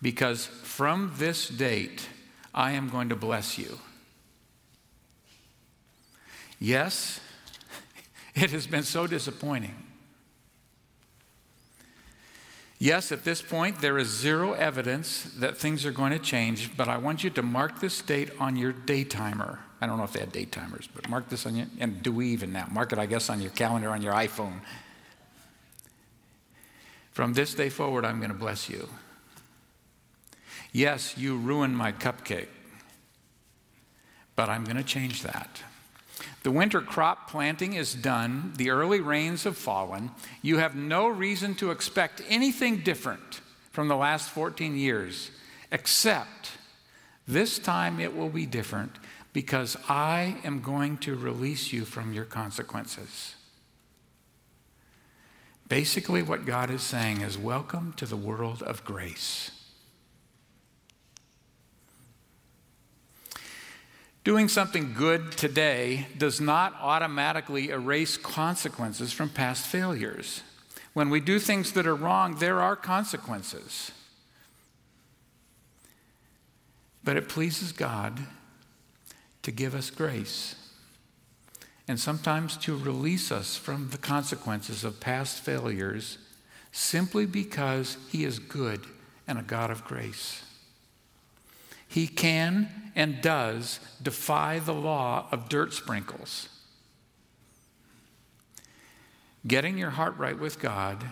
Because 0.00 0.46
from 0.46 1.12
this 1.18 1.48
date, 1.48 2.08
I 2.54 2.72
am 2.72 2.88
going 2.88 3.10
to 3.10 3.16
bless 3.16 3.58
you. 3.58 3.78
Yes, 6.58 7.20
it 8.34 8.50
has 8.50 8.66
been 8.66 8.82
so 8.82 9.06
disappointing. 9.06 9.74
Yes, 12.78 13.12
at 13.12 13.24
this 13.24 13.42
point, 13.42 13.80
there 13.80 13.98
is 13.98 14.08
zero 14.08 14.52
evidence 14.52 15.24
that 15.38 15.58
things 15.58 15.84
are 15.84 15.90
going 15.90 16.12
to 16.12 16.18
change, 16.18 16.76
but 16.76 16.88
I 16.88 16.96
want 16.96 17.24
you 17.24 17.30
to 17.30 17.42
mark 17.42 17.80
this 17.80 18.00
date 18.00 18.30
on 18.38 18.56
your 18.56 18.72
day 18.72 19.04
timer. 19.04 19.60
I 19.82 19.86
don't 19.86 19.98
know 19.98 20.04
if 20.04 20.12
they 20.12 20.20
had 20.20 20.32
date 20.32 20.52
timers, 20.52 20.88
but 20.94 21.08
mark 21.10 21.28
this 21.28 21.44
on 21.44 21.56
your, 21.56 21.66
and 21.78 22.02
do 22.02 22.10
we 22.12 22.28
even 22.28 22.52
now? 22.52 22.68
Mark 22.70 22.92
it, 22.92 22.98
I 22.98 23.06
guess, 23.06 23.28
on 23.28 23.42
your 23.42 23.50
calendar 23.50 23.90
on 23.90 24.00
your 24.00 24.14
iPhone. 24.14 24.60
From 27.16 27.32
this 27.32 27.54
day 27.54 27.70
forward, 27.70 28.04
I'm 28.04 28.18
going 28.18 28.30
to 28.30 28.36
bless 28.36 28.68
you. 28.68 28.90
Yes, 30.70 31.16
you 31.16 31.38
ruined 31.38 31.74
my 31.74 31.90
cupcake, 31.90 32.48
but 34.34 34.50
I'm 34.50 34.64
going 34.64 34.76
to 34.76 34.82
change 34.82 35.22
that. 35.22 35.62
The 36.42 36.50
winter 36.50 36.82
crop 36.82 37.30
planting 37.30 37.72
is 37.72 37.94
done. 37.94 38.52
The 38.58 38.68
early 38.68 39.00
rains 39.00 39.44
have 39.44 39.56
fallen. 39.56 40.10
You 40.42 40.58
have 40.58 40.74
no 40.74 41.08
reason 41.08 41.54
to 41.54 41.70
expect 41.70 42.20
anything 42.28 42.80
different 42.80 43.40
from 43.72 43.88
the 43.88 43.96
last 43.96 44.28
14 44.28 44.76
years, 44.76 45.30
except 45.72 46.50
this 47.26 47.58
time 47.58 47.98
it 47.98 48.14
will 48.14 48.28
be 48.28 48.44
different 48.44 48.92
because 49.32 49.74
I 49.88 50.36
am 50.44 50.60
going 50.60 50.98
to 50.98 51.14
release 51.14 51.72
you 51.72 51.86
from 51.86 52.12
your 52.12 52.26
consequences. 52.26 53.35
Basically, 55.68 56.22
what 56.22 56.46
God 56.46 56.70
is 56.70 56.82
saying 56.82 57.22
is 57.22 57.36
welcome 57.36 57.92
to 57.94 58.06
the 58.06 58.16
world 58.16 58.62
of 58.62 58.84
grace. 58.84 59.50
Doing 64.22 64.48
something 64.48 64.94
good 64.94 65.32
today 65.32 66.06
does 66.16 66.40
not 66.40 66.74
automatically 66.80 67.70
erase 67.70 68.16
consequences 68.16 69.12
from 69.12 69.28
past 69.28 69.66
failures. 69.66 70.42
When 70.94 71.10
we 71.10 71.20
do 71.20 71.38
things 71.38 71.72
that 71.72 71.86
are 71.86 71.94
wrong, 71.94 72.36
there 72.36 72.60
are 72.60 72.76
consequences. 72.76 73.90
But 77.02 77.16
it 77.16 77.28
pleases 77.28 77.72
God 77.72 78.20
to 79.42 79.50
give 79.50 79.74
us 79.74 79.90
grace 79.90 80.54
and 81.88 82.00
sometimes 82.00 82.56
to 82.56 82.76
release 82.76 83.30
us 83.30 83.56
from 83.56 83.90
the 83.90 83.98
consequences 83.98 84.84
of 84.84 85.00
past 85.00 85.40
failures 85.40 86.18
simply 86.72 87.26
because 87.26 87.96
He 88.10 88.24
is 88.24 88.38
good 88.38 88.80
and 89.26 89.38
a 89.38 89.42
God 89.42 89.70
of 89.70 89.84
grace. 89.84 90.42
He 91.88 92.06
can 92.06 92.68
and 92.94 93.22
does 93.22 93.80
defy 94.02 94.58
the 94.58 94.74
law 94.74 95.26
of 95.30 95.48
dirt 95.48 95.72
sprinkles. 95.72 96.48
Getting 99.46 99.78
your 99.78 99.90
heart 99.90 100.16
right 100.18 100.38
with 100.38 100.58
God 100.58 101.04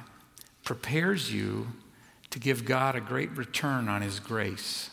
prepares 0.65 1.33
you 1.33 1.69
to 2.31 2.41
give 2.41 2.65
God 2.65 2.97
a 2.97 3.01
great 3.01 3.31
return 3.37 3.89
on 3.89 4.03
His 4.03 4.19
grace. 4.19 4.91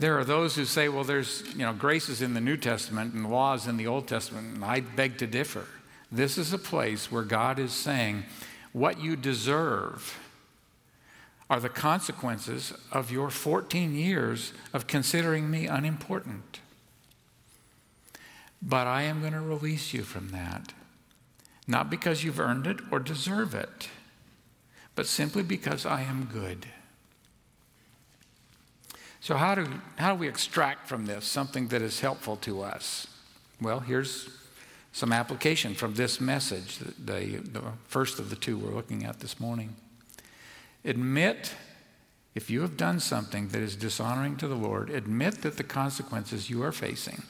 There 0.00 0.18
are 0.18 0.24
those 0.24 0.56
who 0.56 0.64
say, 0.64 0.88
well, 0.88 1.04
there's, 1.04 1.44
you 1.52 1.58
know, 1.58 1.74
grace 1.74 2.08
is 2.08 2.22
in 2.22 2.32
the 2.32 2.40
New 2.40 2.56
Testament 2.56 3.12
and 3.12 3.30
law 3.30 3.52
is 3.52 3.66
in 3.66 3.76
the 3.76 3.86
Old 3.86 4.08
Testament, 4.08 4.54
and 4.54 4.64
I 4.64 4.80
beg 4.80 5.18
to 5.18 5.26
differ. 5.26 5.66
This 6.10 6.38
is 6.38 6.54
a 6.54 6.58
place 6.58 7.12
where 7.12 7.22
God 7.22 7.58
is 7.58 7.70
saying, 7.70 8.24
what 8.72 8.98
you 8.98 9.14
deserve 9.14 10.18
are 11.50 11.60
the 11.60 11.68
consequences 11.68 12.72
of 12.90 13.10
your 13.10 13.28
14 13.28 13.94
years 13.94 14.54
of 14.72 14.86
considering 14.86 15.50
me 15.50 15.66
unimportant. 15.66 16.60
But 18.62 18.86
I 18.86 19.02
am 19.02 19.20
going 19.20 19.34
to 19.34 19.40
release 19.40 19.92
you 19.92 20.02
from 20.02 20.30
that, 20.30 20.72
not 21.68 21.90
because 21.90 22.24
you've 22.24 22.40
earned 22.40 22.66
it 22.66 22.80
or 22.90 23.00
deserve 23.00 23.54
it, 23.54 23.90
but 24.94 25.06
simply 25.06 25.42
because 25.42 25.84
I 25.84 26.00
am 26.00 26.30
good. 26.32 26.64
So, 29.20 29.36
how 29.36 29.54
do, 29.54 29.66
how 29.96 30.14
do 30.14 30.18
we 30.18 30.28
extract 30.28 30.88
from 30.88 31.06
this 31.06 31.26
something 31.26 31.68
that 31.68 31.82
is 31.82 32.00
helpful 32.00 32.36
to 32.36 32.62
us? 32.62 33.06
Well, 33.60 33.80
here's 33.80 34.28
some 34.92 35.12
application 35.12 35.74
from 35.74 35.94
this 35.94 36.20
message, 36.20 36.78
the, 36.78 37.36
the 37.36 37.62
first 37.86 38.18
of 38.18 38.30
the 38.30 38.36
two 38.36 38.56
we're 38.56 38.74
looking 38.74 39.04
at 39.04 39.20
this 39.20 39.38
morning. 39.38 39.76
Admit 40.84 41.54
if 42.34 42.48
you 42.48 42.60
have 42.62 42.76
done 42.76 43.00
something 43.00 43.48
that 43.48 43.60
is 43.60 43.74
dishonoring 43.74 44.36
to 44.36 44.46
the 44.46 44.54
Lord, 44.54 44.88
admit 44.88 45.42
that 45.42 45.56
the 45.56 45.64
consequences 45.64 46.48
you 46.48 46.62
are 46.62 46.72
facing 46.72 47.22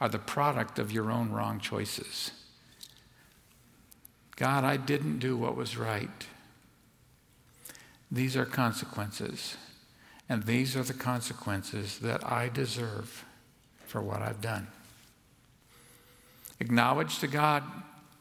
are 0.00 0.08
the 0.08 0.18
product 0.18 0.78
of 0.78 0.92
your 0.92 1.10
own 1.10 1.30
wrong 1.30 1.58
choices. 1.58 2.30
God, 4.36 4.64
I 4.64 4.76
didn't 4.76 5.18
do 5.18 5.36
what 5.36 5.56
was 5.56 5.76
right. 5.76 6.26
These 8.10 8.36
are 8.36 8.44
consequences. 8.44 9.56
And 10.28 10.44
these 10.44 10.76
are 10.76 10.82
the 10.82 10.94
consequences 10.94 11.98
that 11.98 12.24
I 12.24 12.48
deserve 12.48 13.24
for 13.86 14.00
what 14.00 14.22
I've 14.22 14.40
done. 14.40 14.68
Acknowledge 16.60 17.18
to 17.18 17.26
God, 17.26 17.62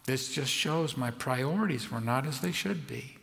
this 0.06 0.34
just 0.34 0.52
shows 0.52 0.98
my 0.98 1.12
priorities 1.12 1.90
were 1.90 2.02
not 2.02 2.26
as 2.26 2.42
they 2.42 2.52
should 2.52 2.88
be. 2.88 3.18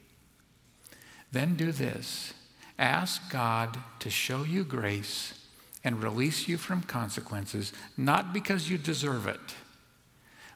Then 1.32 1.56
do 1.56 1.72
this 1.72 2.34
ask 2.78 3.30
God 3.30 3.76
to 3.98 4.08
show 4.08 4.42
you 4.42 4.64
grace 4.64 5.34
and 5.84 6.02
release 6.02 6.48
you 6.48 6.56
from 6.56 6.82
consequences, 6.82 7.74
not 7.96 8.32
because 8.32 8.70
you 8.70 8.78
deserve 8.78 9.26
it, 9.26 9.54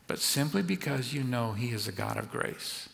but 0.06 0.18
simply 0.18 0.62
because 0.62 1.12
you 1.12 1.22
know 1.22 1.52
He 1.52 1.70
is 1.70 1.86
a 1.86 1.92
God 1.92 2.16
of 2.16 2.30
grace. 2.30 2.88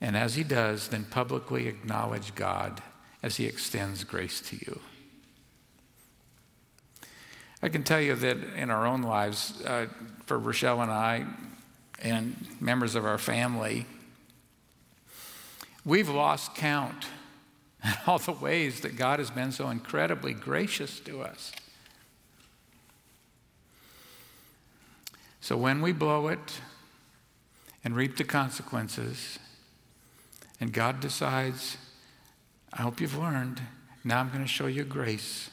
And 0.00 0.16
as 0.16 0.36
he 0.36 0.44
does, 0.44 0.88
then 0.88 1.04
publicly 1.04 1.66
acknowledge 1.66 2.34
God 2.34 2.82
as 3.22 3.36
he 3.36 3.46
extends 3.46 4.04
grace 4.04 4.40
to 4.40 4.56
you. 4.56 4.80
I 7.62 7.68
can 7.68 7.82
tell 7.82 8.00
you 8.00 8.14
that 8.14 8.36
in 8.56 8.70
our 8.70 8.86
own 8.86 9.02
lives, 9.02 9.60
uh, 9.64 9.86
for 10.26 10.38
Rochelle 10.38 10.80
and 10.80 10.92
I, 10.92 11.26
and 12.00 12.46
members 12.60 12.94
of 12.94 13.04
our 13.04 13.18
family, 13.18 13.86
we've 15.84 16.08
lost 16.08 16.54
count 16.54 17.06
all 18.06 18.18
the 18.18 18.32
ways 18.32 18.80
that 18.82 18.96
God 18.96 19.18
has 19.18 19.30
been 19.30 19.50
so 19.50 19.70
incredibly 19.70 20.34
gracious 20.34 21.00
to 21.00 21.22
us. 21.22 21.52
So 25.40 25.56
when 25.56 25.80
we 25.80 25.92
blow 25.92 26.28
it 26.28 26.60
and 27.82 27.96
reap 27.96 28.16
the 28.16 28.24
consequences, 28.24 29.38
and 30.60 30.72
God 30.72 31.00
decides, 31.00 31.78
I 32.72 32.82
hope 32.82 33.00
you've 33.00 33.18
learned, 33.18 33.60
now 34.04 34.20
I'm 34.20 34.28
going 34.28 34.42
to 34.42 34.48
show 34.48 34.66
you 34.66 34.84
grace. 34.84 35.50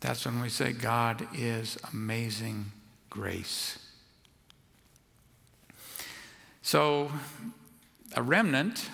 That's 0.00 0.24
when 0.24 0.40
we 0.40 0.48
say, 0.48 0.72
God 0.72 1.26
is 1.34 1.78
amazing 1.92 2.72
grace. 3.10 3.78
So, 6.62 7.10
a 8.14 8.22
remnant 8.22 8.88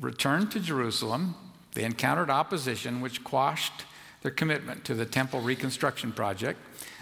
returned 0.00 0.50
to 0.52 0.60
Jerusalem. 0.60 1.34
They 1.74 1.84
encountered 1.84 2.30
opposition, 2.30 3.00
which 3.00 3.24
quashed 3.24 3.84
their 4.22 4.30
commitment 4.30 4.84
to 4.84 4.94
the 4.94 5.06
temple 5.06 5.40
reconstruction 5.40 6.12
project. 6.12 6.58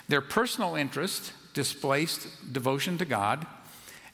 Their 0.08 0.20
personal 0.20 0.74
interest 0.74 1.32
displaced 1.54 2.52
devotion 2.52 2.98
to 2.98 3.04
God, 3.04 3.46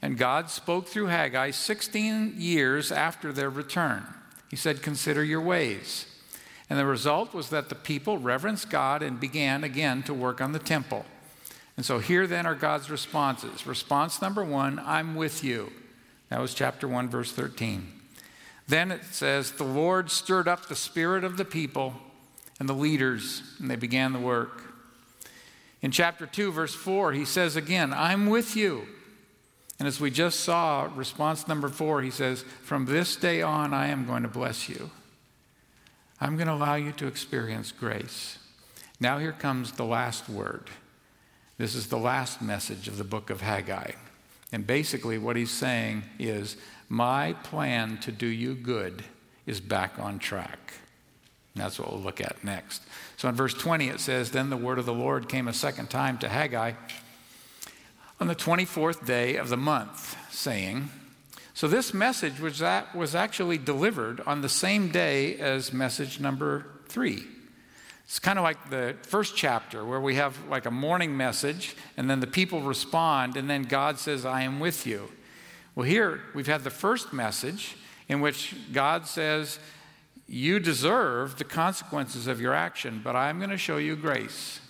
and 0.02 0.18
God 0.18 0.50
spoke 0.50 0.88
through 0.88 1.06
Haggai 1.06 1.50
16 1.50 2.34
years 2.36 2.92
after 2.92 3.32
their 3.32 3.50
return. 3.50 4.06
He 4.50 4.56
said, 4.56 4.82
Consider 4.82 5.24
your 5.24 5.40
ways. 5.40 6.06
And 6.70 6.78
the 6.78 6.86
result 6.86 7.32
was 7.32 7.50
that 7.50 7.68
the 7.68 7.74
people 7.74 8.18
reverenced 8.18 8.68
God 8.68 9.02
and 9.02 9.18
began 9.18 9.64
again 9.64 10.02
to 10.04 10.14
work 10.14 10.40
on 10.40 10.52
the 10.52 10.58
temple. 10.58 11.06
And 11.76 11.86
so 11.86 11.98
here 11.98 12.26
then 12.26 12.44
are 12.44 12.54
God's 12.54 12.90
responses. 12.90 13.66
Response 13.66 14.20
number 14.20 14.44
one 14.44 14.80
I'm 14.84 15.14
with 15.14 15.42
you. 15.42 15.72
That 16.28 16.40
was 16.40 16.52
chapter 16.52 16.86
1, 16.86 17.08
verse 17.08 17.32
13. 17.32 17.86
Then 18.66 18.90
it 18.90 19.04
says, 19.04 19.52
The 19.52 19.64
Lord 19.64 20.10
stirred 20.10 20.46
up 20.46 20.66
the 20.66 20.76
spirit 20.76 21.24
of 21.24 21.38
the 21.38 21.44
people 21.44 21.94
and 22.60 22.68
the 22.68 22.74
leaders, 22.74 23.42
and 23.58 23.70
they 23.70 23.76
began 23.76 24.12
the 24.12 24.18
work. 24.18 24.62
In 25.80 25.90
chapter 25.90 26.26
2, 26.26 26.52
verse 26.52 26.74
4, 26.74 27.12
he 27.12 27.24
says 27.24 27.56
again, 27.56 27.94
I'm 27.94 28.26
with 28.26 28.56
you. 28.56 28.86
And 29.78 29.86
as 29.86 30.00
we 30.00 30.10
just 30.10 30.40
saw, 30.40 30.90
response 30.94 31.46
number 31.46 31.68
four, 31.68 32.02
he 32.02 32.10
says, 32.10 32.44
From 32.62 32.86
this 32.86 33.14
day 33.14 33.42
on, 33.42 33.72
I 33.72 33.88
am 33.88 34.06
going 34.06 34.22
to 34.22 34.28
bless 34.28 34.68
you. 34.68 34.90
I'm 36.20 36.36
going 36.36 36.48
to 36.48 36.54
allow 36.54 36.74
you 36.74 36.90
to 36.92 37.06
experience 37.06 37.70
grace. 37.70 38.38
Now, 38.98 39.18
here 39.18 39.32
comes 39.32 39.72
the 39.72 39.84
last 39.84 40.28
word. 40.28 40.68
This 41.58 41.76
is 41.76 41.86
the 41.86 41.98
last 41.98 42.42
message 42.42 42.88
of 42.88 42.98
the 42.98 43.04
book 43.04 43.30
of 43.30 43.40
Haggai. 43.40 43.92
And 44.50 44.66
basically, 44.66 45.18
what 45.18 45.36
he's 45.36 45.50
saying 45.50 46.02
is, 46.18 46.56
My 46.88 47.34
plan 47.44 47.98
to 47.98 48.10
do 48.10 48.26
you 48.26 48.54
good 48.54 49.04
is 49.46 49.60
back 49.60 49.98
on 49.98 50.18
track. 50.18 50.74
And 51.54 51.62
that's 51.62 51.78
what 51.78 51.92
we'll 51.92 52.02
look 52.02 52.20
at 52.20 52.42
next. 52.42 52.82
So 53.16 53.28
in 53.28 53.36
verse 53.36 53.54
20, 53.54 53.88
it 53.88 54.00
says, 54.00 54.32
Then 54.32 54.50
the 54.50 54.56
word 54.56 54.80
of 54.80 54.86
the 54.86 54.92
Lord 54.92 55.28
came 55.28 55.46
a 55.46 55.52
second 55.52 55.88
time 55.88 56.18
to 56.18 56.28
Haggai 56.28 56.72
on 58.20 58.26
the 58.26 58.34
24th 58.34 59.06
day 59.06 59.36
of 59.36 59.48
the 59.48 59.56
month, 59.56 60.16
saying, 60.30 60.90
So 61.54 61.68
this 61.68 61.94
message 61.94 62.40
was, 62.40 62.58
that, 62.58 62.94
was 62.94 63.14
actually 63.14 63.58
delivered 63.58 64.20
on 64.26 64.40
the 64.40 64.48
same 64.48 64.90
day 64.90 65.36
as 65.38 65.72
message 65.72 66.18
number 66.18 66.66
three. 66.88 67.24
It's 68.04 68.18
kind 68.18 68.38
of 68.38 68.42
like 68.42 68.70
the 68.70 68.96
first 69.02 69.36
chapter 69.36 69.84
where 69.84 70.00
we 70.00 70.14
have 70.14 70.36
like 70.48 70.64
a 70.64 70.70
morning 70.70 71.16
message 71.16 71.76
and 71.96 72.08
then 72.08 72.20
the 72.20 72.26
people 72.26 72.62
respond 72.62 73.36
and 73.36 73.48
then 73.50 73.64
God 73.64 73.98
says, 73.98 74.24
I 74.24 74.42
am 74.42 74.60
with 74.60 74.86
you. 74.86 75.10
Well, 75.74 75.86
here 75.86 76.22
we've 76.34 76.46
had 76.46 76.64
the 76.64 76.70
first 76.70 77.12
message 77.12 77.76
in 78.08 78.20
which 78.20 78.56
God 78.72 79.06
says, 79.06 79.58
You 80.26 80.58
deserve 80.58 81.36
the 81.36 81.44
consequences 81.44 82.26
of 82.26 82.40
your 82.40 82.54
action, 82.54 83.02
but 83.04 83.14
I'm 83.14 83.38
going 83.38 83.50
to 83.50 83.58
show 83.58 83.76
you 83.76 83.94
grace. 83.94 84.60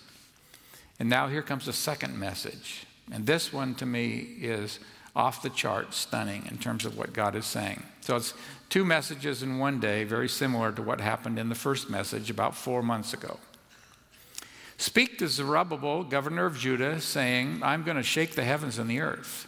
And 0.99 1.09
now 1.09 1.29
here 1.29 1.41
comes 1.41 1.65
the 1.65 1.73
second 1.73 2.19
message. 2.19 2.85
And 3.11 3.25
this 3.25 3.51
one 3.51 3.75
to 3.75 3.85
me 3.85 4.17
is 4.39 4.79
off 5.15 5.41
the 5.41 5.49
chart 5.49 5.93
stunning 5.93 6.45
in 6.49 6.57
terms 6.57 6.85
of 6.85 6.97
what 6.97 7.13
God 7.13 7.35
is 7.35 7.45
saying. 7.45 7.83
So 8.01 8.15
it's 8.15 8.33
two 8.69 8.85
messages 8.85 9.43
in 9.43 9.57
one 9.57 9.79
day, 9.79 10.03
very 10.03 10.29
similar 10.29 10.71
to 10.71 10.81
what 10.81 11.01
happened 11.01 11.39
in 11.39 11.49
the 11.49 11.55
first 11.55 11.89
message 11.89 12.29
about 12.29 12.55
four 12.55 12.81
months 12.83 13.13
ago. 13.13 13.39
Speak 14.77 15.17
to 15.17 15.27
Zerubbabel, 15.27 16.05
governor 16.05 16.45
of 16.45 16.57
Judah, 16.57 17.01
saying, 17.01 17.61
I'm 17.63 17.83
going 17.83 17.97
to 17.97 18.03
shake 18.03 18.35
the 18.35 18.45
heavens 18.45 18.77
and 18.77 18.89
the 18.89 19.01
earth. 19.01 19.45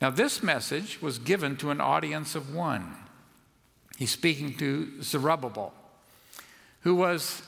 Now, 0.00 0.08
this 0.08 0.42
message 0.42 1.02
was 1.02 1.18
given 1.18 1.56
to 1.58 1.70
an 1.70 1.80
audience 1.80 2.34
of 2.34 2.54
one. 2.54 2.94
He's 3.98 4.12
speaking 4.12 4.56
to 4.56 5.02
Zerubbabel, 5.02 5.74
who 6.80 6.94
was 6.94 7.42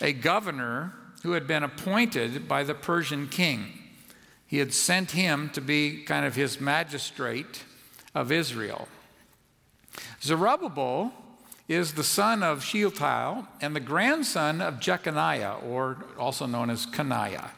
a 0.00 0.12
governor 0.12 0.92
who 1.24 1.32
had 1.32 1.48
been 1.48 1.64
appointed 1.64 2.46
by 2.46 2.62
the 2.62 2.74
Persian 2.74 3.26
king. 3.26 3.72
He 4.48 4.58
had 4.58 4.74
sent 4.74 5.12
him 5.12 5.50
to 5.50 5.60
be 5.60 6.02
kind 6.02 6.26
of 6.26 6.34
his 6.34 6.60
magistrate 6.60 7.64
of 8.14 8.32
Israel. 8.32 8.88
Zerubbabel 10.20 11.12
is 11.68 11.92
the 11.92 12.02
son 12.02 12.42
of 12.42 12.64
Shealtiel 12.64 13.46
and 13.60 13.76
the 13.76 13.80
grandson 13.80 14.62
of 14.62 14.80
Jeconiah, 14.80 15.56
or 15.62 15.98
also 16.18 16.46
known 16.46 16.70
as 16.70 16.86
Coniah. 16.86 17.50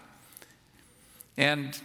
And 1.38 1.78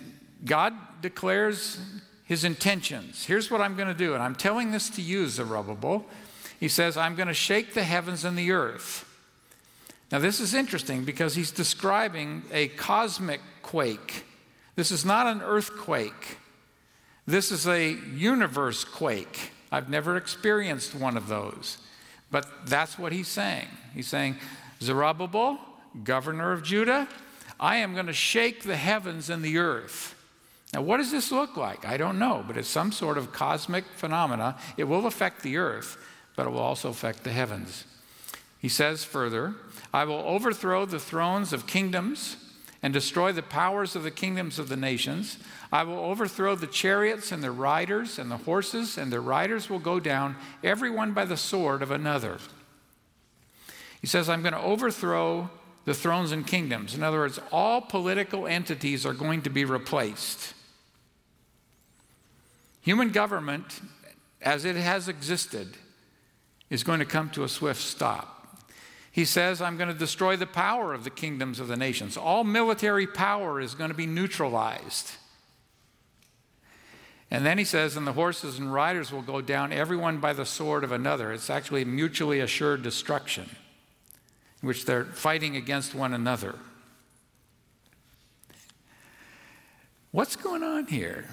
God 0.44 0.74
declares 1.02 1.80
his 2.26 2.44
intentions. 2.44 3.26
Here's 3.26 3.52
what 3.52 3.62
I'm 3.62 3.76
going 3.76 3.88
to 3.88 3.94
do, 3.94 4.16
and 4.16 4.24
I'm 4.24 4.36
telling 4.36 4.72
this 4.72 4.90
to 4.92 5.02
you, 5.04 5.28
Zerubbabel. 5.28 6.04
He 6.60 6.68
says, 6.68 6.98
I'm 6.98 7.16
going 7.16 7.28
to 7.28 7.34
shake 7.34 7.76
the 7.76 7.84
heavens 7.84 8.26
and 8.26 8.36
the 8.36 8.52
earth. 8.52 9.08
Now, 10.12 10.18
this 10.18 10.40
is 10.40 10.56
interesting 10.56 11.04
because 11.06 11.36
he's 11.36 11.52
describing 11.52 12.42
a 12.52 12.70
cosmic 12.70 13.42
quake. 13.62 14.26
This 14.76 14.92
is 14.92 15.06
not 15.06 15.28
an 15.28 15.42
earthquake. 15.42 16.38
This 17.26 17.52
is 17.52 17.68
a 17.68 17.92
universe 17.92 18.84
quake. 18.84 19.52
I've 19.72 19.90
never 19.90 20.18
experienced 20.18 20.94
one 20.94 21.18
of 21.18 21.28
those. 21.28 21.78
But 22.30 22.48
that's 22.66 23.00
what 23.00 23.12
he's 23.12 23.28
saying. 23.28 23.68
He's 23.94 24.08
saying, 24.08 24.38
Zerubbabel, 24.82 25.60
governor 26.04 26.52
of 26.52 26.64
Judah, 26.64 27.08
I 27.60 27.78
am 27.78 27.94
going 27.94 28.08
to 28.08 28.14
shake 28.14 28.64
the 28.64 28.76
heavens 28.76 29.30
and 29.30 29.44
the 29.44 29.58
earth. 29.58 30.14
Now, 30.74 30.82
what 30.82 30.98
does 30.98 31.12
this 31.12 31.32
look 31.32 31.56
like? 31.56 31.86
I 31.86 31.96
don't 31.96 32.20
know, 32.20 32.44
but 32.46 32.58
it's 32.58 32.68
some 32.68 32.92
sort 32.92 33.18
of 33.18 33.32
cosmic 33.32 33.86
phenomena. 33.96 34.58
It 34.76 34.84
will 34.84 35.08
affect 35.08 35.42
the 35.42 35.58
earth, 35.58 35.98
but 36.36 36.46
it 36.46 36.50
will 36.50 36.60
also 36.60 36.90
affect 36.90 37.24
the 37.24 37.32
heavens. 37.32 37.86
He 38.60 38.68
says 38.68 39.04
further, 39.04 39.56
I 39.94 40.04
will 40.04 40.16
overthrow 40.16 40.86
the 40.86 41.00
thrones 41.00 41.54
of 41.54 41.66
kingdoms 41.66 42.36
and 42.86 42.94
destroy 42.94 43.32
the 43.32 43.42
powers 43.42 43.96
of 43.96 44.04
the 44.04 44.12
kingdoms 44.12 44.60
of 44.60 44.70
the 44.70 44.78
nations. 44.78 45.40
I 45.72 45.82
will 45.82 45.98
overthrow 45.98 46.54
the 46.54 46.68
chariots 46.68 47.32
and 47.32 47.44
their 47.44 47.52
riders, 47.52 48.20
and 48.20 48.30
the 48.30 48.38
horses 48.38 48.96
and 49.00 49.12
their 49.12 49.24
riders 49.24 49.72
will 49.72 49.80
go 49.80 50.00
down, 50.00 50.36
everyone 50.64 51.12
by 51.12 51.26
the 51.26 51.36
sword 51.36 51.82
of 51.82 51.90
another. 51.90 52.38
He 54.02 54.06
says, 54.06 54.30
I'm 54.30 54.44
going 54.44 54.54
to 54.54 54.62
overthrow 54.62 55.50
the 55.86 55.96
thrones 55.96 56.32
and 56.32 56.46
kingdoms. 56.46 56.94
In 56.94 57.02
other 57.02 57.18
words, 57.18 57.40
all 57.52 57.82
political 57.82 58.46
entities 58.46 59.04
are 59.04 59.16
going 59.16 59.42
to 59.42 59.50
be 59.50 59.66
replaced. 59.66 60.54
Human 62.82 63.10
government, 63.10 63.82
as 64.44 64.64
it 64.64 64.76
has 64.76 65.08
existed, 65.08 65.76
is 66.70 66.84
going 66.84 67.00
to 67.00 67.06
come 67.06 67.32
to 67.32 67.44
a 67.44 67.50
swift 67.50 67.82
stop. 67.82 68.35
He 69.16 69.24
says, 69.24 69.62
I'm 69.62 69.78
going 69.78 69.88
to 69.88 69.98
destroy 69.98 70.36
the 70.36 70.46
power 70.46 70.94
of 70.94 71.06
the 71.06 71.10
kingdoms 71.10 71.62
of 71.62 71.70
the 71.70 71.78
nations. 71.78 72.18
All 72.18 72.44
military 72.44 73.08
power 73.08 73.62
is 73.62 73.74
going 73.74 73.90
to 73.90 73.96
be 73.96 74.06
neutralized. 74.06 75.14
And 77.32 77.46
then 77.46 77.58
he 77.58 77.64
says, 77.64 77.96
and 77.96 78.06
the 78.06 78.12
horses 78.12 78.60
and 78.60 78.74
riders 78.74 79.14
will 79.14 79.22
go 79.22 79.40
down, 79.40 79.72
everyone 79.72 80.18
by 80.18 80.34
the 80.34 80.46
sword 80.46 80.84
of 80.84 80.92
another. 80.92 81.32
It's 81.32 81.50
actually 81.50 81.86
mutually 81.86 82.42
assured 82.42 82.84
destruction, 82.84 83.50
which 84.60 84.84
they're 84.84 85.06
fighting 85.06 85.56
against 85.56 85.96
one 85.96 86.14
another. 86.14 86.56
What's 90.12 90.36
going 90.36 90.62
on 90.62 90.88
here? 90.88 91.24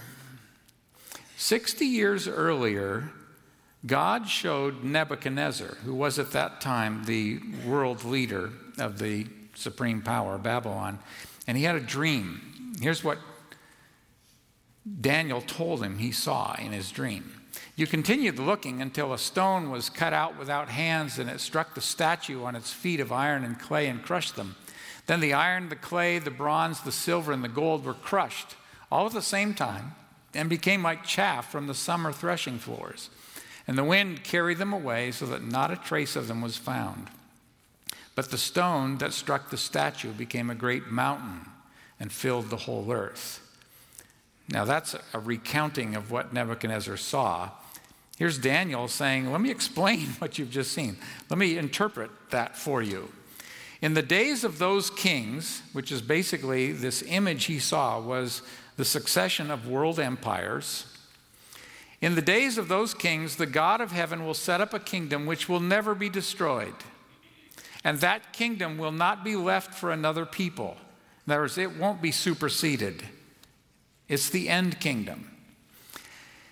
60 1.37 1.85
years 1.85 2.29
earlier, 2.29 3.11
God 3.85 4.29
showed 4.29 4.85
Nebuchadnezzar, 4.85 5.77
who 5.85 5.95
was 5.95 6.19
at 6.19 6.33
that 6.33 6.61
time 6.61 7.05
the 7.05 7.41
world 7.67 8.05
leader 8.05 8.51
of 8.79 8.99
the 8.99 9.27
supreme 9.55 10.03
power, 10.03 10.39
Babylon, 10.39 11.01
and 11.47 11.57
he 11.57 11.65
had 11.65 11.77
a 11.77 11.81
dream. 11.81 12.75
Here's 12.81 13.03
what 13.03 13.19
Daniel 15.01 15.41
told 15.41 15.83
him 15.83 15.99
he 15.99 16.13
saw 16.13 16.55
in 16.55 16.73
his 16.73 16.91
dream. 16.91 17.41
You 17.75 17.87
continued 17.87 18.39
looking 18.39 18.81
until 18.81 19.13
a 19.13 19.19
stone 19.19 19.71
was 19.71 19.91
cut 19.91 20.13
out 20.13 20.39
without 20.39 20.69
hands 20.69 21.19
and 21.19 21.29
it 21.29 21.41
struck 21.41 21.75
the 21.75 21.81
statue 21.81 22.45
on 22.45 22.55
its 22.55 22.73
feet 22.73 23.01
of 23.01 23.13
iron 23.13 23.45
and 23.45 23.59
clay 23.59 23.89
and 23.89 24.03
crushed 24.03 24.37
them. 24.37 24.57
Then 25.07 25.21
the 25.21 25.33
iron, 25.33 25.69
the 25.69 25.77
clay, 25.77 26.19
the 26.19 26.31
bronze, 26.31 26.81
the 26.81 26.93
silver, 26.93 27.33
and 27.33 27.43
the 27.43 27.49
gold 27.49 27.85
were 27.85 27.95
crushed 27.95 28.57
all 28.91 29.07
at 29.07 29.13
the 29.13 29.23
same 29.23 29.55
time 29.55 29.93
and 30.35 30.49
became 30.49 30.83
like 30.83 31.05
chaff 31.05 31.51
from 31.51 31.67
the 31.67 31.75
summer 31.75 32.13
threshing 32.13 32.59
floors. 32.59 33.11
And 33.67 33.79
the 33.79 33.85
wind 33.85 34.25
carried 34.25 34.59
them 34.59 34.73
away 34.73 35.13
so 35.13 35.27
that 35.27 35.45
not 35.45 35.71
a 35.71 35.77
trace 35.77 36.17
of 36.17 36.29
them 36.29 36.43
was 36.43 36.57
found. 36.57 37.09
But 38.15 38.31
the 38.31 38.39
stone 38.39 38.99
that 38.99 39.13
struck 39.13 39.51
the 39.51 39.57
statue 39.57 40.13
became 40.13 40.51
a 40.51 40.55
great 40.55 40.89
mountain 40.89 41.47
and 41.99 42.13
filled 42.13 42.51
the 42.51 42.57
whole 42.57 42.93
earth. 42.93 43.41
Now, 44.49 44.65
that's 44.65 44.95
a 45.15 45.19
recounting 45.19 45.95
of 45.95 46.11
what 46.11 46.33
Nebuchadnezzar 46.33 46.97
saw. 46.97 47.51
Here's 48.19 48.39
Daniel 48.39 48.89
saying, 48.89 49.31
Let 49.33 49.41
me 49.41 49.51
explain 49.51 50.01
what 50.19 50.39
you've 50.39 50.51
just 50.51 50.73
seen. 50.73 50.97
Let 51.31 51.39
me 51.39 51.57
interpret 51.57 52.11
that 52.31 52.57
for 52.57 52.83
you. 52.83 53.11
In 53.81 53.95
the 53.95 54.03
days 54.03 54.45
of 54.45 54.59
those 54.59 54.91
kings, 54.91 55.63
which 55.73 55.91
is 55.91 56.03
basically 56.03 56.71
this 56.71 57.03
image 57.03 57.47
he 57.47 57.59
saw, 57.59 57.99
was 57.99 58.43
the 58.77 58.85
succession 58.85 59.51
of 59.51 59.67
world 59.67 59.99
empires. 59.99 60.87
In 62.03 62.17
the 62.17 62.21
days 62.21 62.59
of 62.59 62.67
those 62.67 62.95
kings, 62.95 63.37
the 63.37 63.47
God 63.47 63.81
of 63.81 63.93
heaven 63.93 64.27
will 64.27 64.35
set 64.35 64.61
up 64.61 64.75
a 64.75 64.81
kingdom 64.81 65.25
which 65.25 65.49
will 65.49 65.61
never 65.61 65.95
be 65.95 66.11
destroyed. 66.11 66.75
And 67.85 68.01
that 68.01 68.33
kingdom 68.33 68.77
will 68.77 68.93
not 68.93 69.23
be 69.23 69.37
left 69.37 69.73
for 69.73 69.93
another 69.93 70.27
people. 70.27 70.77
In 71.27 71.33
other 71.33 71.43
words, 71.43 71.59
it 71.59 71.77
won't 71.77 72.03
be 72.03 72.11
superseded. 72.11 73.05
It's 74.09 74.29
the 74.31 74.49
end 74.49 74.81
kingdom. 74.81 75.31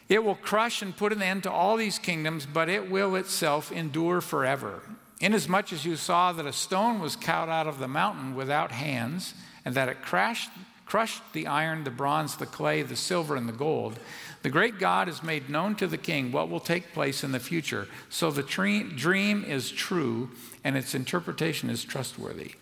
It 0.08 0.22
will 0.22 0.36
crush 0.36 0.82
and 0.82 0.96
put 0.96 1.12
an 1.12 1.22
end 1.22 1.42
to 1.42 1.50
all 1.50 1.76
these 1.76 1.98
kingdoms, 1.98 2.46
but 2.46 2.68
it 2.68 2.88
will 2.88 3.16
itself 3.16 3.72
endure 3.72 4.20
forever. 4.20 4.82
Inasmuch 5.20 5.72
as 5.72 5.84
you 5.84 5.96
saw 5.96 6.32
that 6.32 6.46
a 6.46 6.52
stone 6.52 7.00
was 7.00 7.16
cut 7.16 7.48
out 7.48 7.66
of 7.66 7.80
the 7.80 7.88
mountain 7.88 8.36
without 8.36 8.70
hands, 8.70 9.34
and 9.64 9.74
that 9.74 9.88
it 9.88 10.02
crashed, 10.02 10.50
crushed 10.90 11.22
the 11.35 11.46
iron, 11.46 11.85
the 11.85 11.90
bronze, 11.90 12.35
the 12.35 12.46
clay, 12.46 12.83
the 12.83 12.96
silver, 12.96 13.37
and 13.37 13.48
the 13.48 13.53
gold, 13.53 13.96
the 14.42 14.50
great 14.50 14.81
God 14.81 15.07
has 15.07 15.22
made 15.22 15.48
known 15.48 15.76
to 15.76 15.87
the 15.87 15.96
king 15.96 16.33
what 16.33 16.50
will 16.50 16.59
take 16.59 16.92
place 16.92 17.22
in 17.22 17.31
the 17.31 17.38
future. 17.38 17.87
So 18.09 18.33
the 18.33 18.42
dream 18.42 19.44
is 19.46 19.70
true, 19.70 20.31
and 20.64 20.76
its 20.76 20.92
interpretation 20.92 21.70
is 21.70 21.85
trustworthy. 21.85 22.55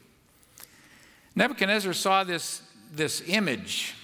Nebuchadnezzar 1.37 1.95
saw 1.95 2.23
this, 2.23 2.61
this 2.93 3.23
image 3.27 3.95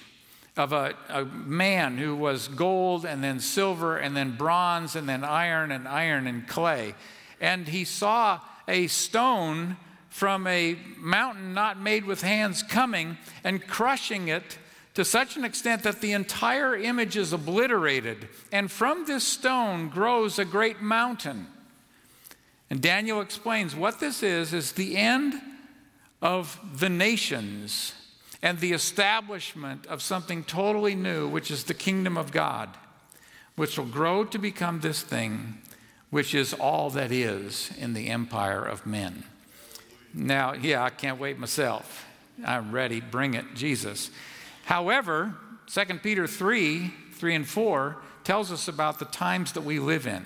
of 0.57 0.73
a, 0.73 0.95
a, 1.09 1.25
man 1.25 1.99
who 1.99 2.15
was 2.15 2.47
gold 2.47 3.05
and 3.05 3.23
then 3.23 3.39
silver 3.39 3.97
and 3.97 4.17
then 4.17 4.35
bronze 4.35 4.95
and 4.95 5.07
then 5.07 5.23
iron 5.23 5.71
and 5.71 5.87
iron 5.87 6.25
and 6.25 6.47
clay. 6.47 6.95
And 7.39 7.67
he 7.67 7.85
saw 7.85 8.39
a 8.67 8.87
stone 8.87 9.77
from 10.15 10.47
a 10.47 10.77
mountain 10.97 11.53
not 11.53 11.77
made 11.77 12.05
with 12.05 12.21
hands 12.21 12.63
coming 12.63 13.17
and 13.43 13.67
crushing 13.67 14.29
it 14.29 14.57
to 14.93 15.03
such 15.03 15.35
an 15.35 15.43
extent 15.43 15.83
that 15.83 15.99
the 15.99 16.13
entire 16.13 16.73
image 16.73 17.17
is 17.17 17.33
obliterated. 17.33 18.29
And 18.49 18.71
from 18.71 19.05
this 19.05 19.27
stone 19.27 19.89
grows 19.89 20.39
a 20.39 20.45
great 20.45 20.81
mountain. 20.81 21.47
And 22.69 22.79
Daniel 22.79 23.19
explains 23.19 23.75
what 23.75 23.99
this 23.99 24.23
is 24.23 24.53
is 24.53 24.71
the 24.71 24.95
end 24.95 25.33
of 26.21 26.61
the 26.79 26.87
nations 26.87 27.93
and 28.41 28.57
the 28.59 28.71
establishment 28.71 29.85
of 29.87 30.01
something 30.01 30.45
totally 30.45 30.95
new, 30.95 31.27
which 31.27 31.51
is 31.51 31.65
the 31.65 31.73
kingdom 31.73 32.15
of 32.15 32.31
God, 32.31 32.69
which 33.57 33.77
will 33.77 33.85
grow 33.85 34.23
to 34.23 34.37
become 34.37 34.79
this 34.79 35.01
thing, 35.01 35.57
which 36.09 36.33
is 36.33 36.53
all 36.53 36.89
that 36.91 37.11
is 37.11 37.69
in 37.77 37.93
the 37.93 38.07
empire 38.07 38.63
of 38.63 38.85
men. 38.85 39.25
Now, 40.15 40.53
yeah, 40.53 40.83
I 40.83 40.89
can't 40.89 41.19
wait 41.19 41.37
myself. 41.37 42.05
I'm 42.45 42.71
ready. 42.71 43.01
Bring 43.01 43.33
it, 43.33 43.53
Jesus. 43.53 44.09
However, 44.63 45.35
2 45.67 45.85
Peter 46.01 46.25
3 46.25 46.91
3 47.13 47.35
and 47.35 47.47
4 47.47 47.97
tells 48.25 48.51
us 48.51 48.67
about 48.67 48.99
the 48.99 49.05
times 49.05 49.53
that 49.53 49.61
we 49.61 49.79
live 49.79 50.05
in. 50.05 50.25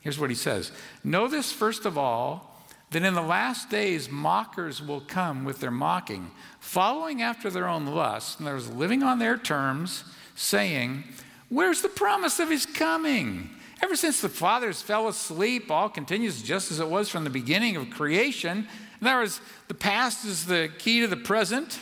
Here's 0.00 0.18
what 0.18 0.30
he 0.30 0.36
says 0.36 0.72
Know 1.02 1.26
this 1.26 1.52
first 1.52 1.86
of 1.86 1.98
all 1.98 2.64
that 2.90 3.04
in 3.04 3.14
the 3.14 3.22
last 3.22 3.70
days 3.70 4.10
mockers 4.10 4.82
will 4.82 5.00
come 5.00 5.44
with 5.44 5.60
their 5.60 5.70
mocking, 5.70 6.30
following 6.58 7.22
after 7.22 7.48
their 7.48 7.68
own 7.68 7.86
lusts, 7.86 8.40
and 8.40 8.78
living 8.78 9.02
on 9.02 9.18
their 9.18 9.36
terms, 9.36 10.04
saying, 10.34 11.04
Where's 11.48 11.82
the 11.82 11.88
promise 11.88 12.40
of 12.40 12.50
his 12.50 12.66
coming? 12.66 13.50
Ever 13.82 13.96
since 13.96 14.20
the 14.20 14.28
fathers 14.28 14.82
fell 14.82 15.08
asleep, 15.08 15.70
all 15.70 15.88
continues 15.88 16.42
just 16.42 16.70
as 16.70 16.80
it 16.80 16.88
was 16.88 17.08
from 17.08 17.24
the 17.24 17.30
beginning 17.30 17.76
of 17.76 17.90
creation. 17.90 18.68
In 19.00 19.06
other 19.06 19.20
words, 19.20 19.40
the 19.68 19.74
past 19.74 20.24
is 20.24 20.46
the 20.46 20.70
key 20.78 21.00
to 21.00 21.06
the 21.06 21.16
present, 21.16 21.78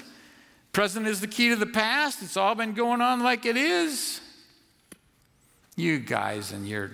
present 0.73 1.07
is 1.07 1.21
the 1.21 1.27
key 1.27 1.49
to 1.49 1.57
the 1.57 1.67
past. 1.67 2.23
It's 2.23 2.37
all 2.37 2.55
been 2.55 2.75
going 2.75 3.01
on 3.01 3.21
like 3.23 3.45
it 3.45 3.57
is. 3.57 4.21
You 5.77 5.99
guys 5.99 6.53
and 6.53 6.69
your 6.69 6.91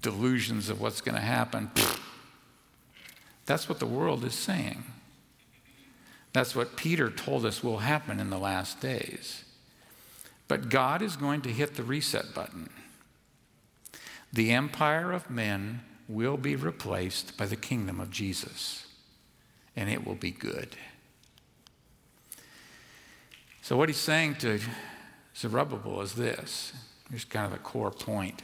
delusions 0.00 0.70
of 0.70 0.80
what's 0.80 1.00
going 1.00 1.14
to 1.14 1.20
happen. 1.20 1.70
Pfft. 1.74 2.00
That's 3.46 3.68
what 3.68 3.78
the 3.78 3.86
world 3.86 4.24
is 4.24 4.34
saying. 4.34 4.84
That's 6.32 6.56
what 6.56 6.76
Peter 6.76 7.10
told 7.10 7.44
us 7.44 7.62
will 7.62 7.78
happen 7.78 8.18
in 8.18 8.30
the 8.30 8.38
last 8.38 8.80
days. 8.80 9.44
But 10.48 10.68
God 10.68 11.00
is 11.02 11.16
going 11.16 11.42
to 11.42 11.50
hit 11.50 11.74
the 11.76 11.82
reset 11.82 12.34
button. 12.34 12.70
The 14.32 14.50
empire 14.50 15.12
of 15.12 15.30
men 15.30 15.82
will 16.08 16.36
be 16.36 16.56
replaced 16.56 17.36
by 17.36 17.46
the 17.46 17.56
kingdom 17.56 18.00
of 18.00 18.10
Jesus, 18.10 18.83
and 19.76 19.90
it 19.90 20.06
will 20.06 20.14
be 20.14 20.30
good. 20.30 20.76
So, 23.62 23.76
what 23.76 23.88
he's 23.88 23.96
saying 23.96 24.36
to 24.36 24.60
Zerubbabel 25.36 26.00
is 26.02 26.14
this 26.14 26.72
here's 27.10 27.24
kind 27.24 27.46
of 27.46 27.52
a 27.52 27.62
core 27.62 27.90
point. 27.90 28.42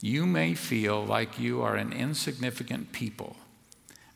You 0.00 0.24
may 0.24 0.54
feel 0.54 1.04
like 1.04 1.38
you 1.38 1.60
are 1.62 1.76
an 1.76 1.92
insignificant 1.92 2.92
people 2.92 3.36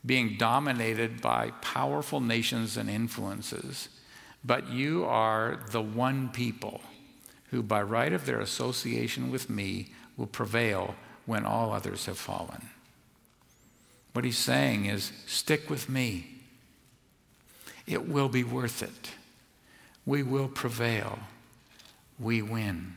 being 0.07 0.37
dominated 0.38 1.20
by 1.20 1.51
powerful 1.61 2.20
nations 2.20 2.77
and 2.77 2.90
influences, 2.90 3.88
but 4.44 4.68
you 4.68 5.05
are 5.05 5.61
the 5.70 5.81
one 5.81 6.29
people 6.29 6.83
who, 7.51 7.62
by 7.62 7.83
right 7.83 8.12
of 8.12 8.27
their 8.27 8.40
association 8.40 9.31
with 9.31 9.49
me, 9.49 9.92
will 10.16 10.27
prevail 10.27 10.94
when 11.27 11.44
all 11.47 11.73
others 11.73 12.07
have 12.07 12.18
fallen. 12.18 12.68
What 14.14 14.24
he's 14.24 14.38
saying 14.38 14.87
is 14.87 15.12
stick 15.27 15.68
with 15.68 15.88
me. 15.88 16.29
It 17.85 18.09
will 18.09 18.29
be 18.29 18.44
worth 18.44 18.83
it. 18.83 19.11
We 20.07 20.22
will 20.22 20.48
prevail. 20.48 21.18
We 22.18 22.40
win. 22.40 22.94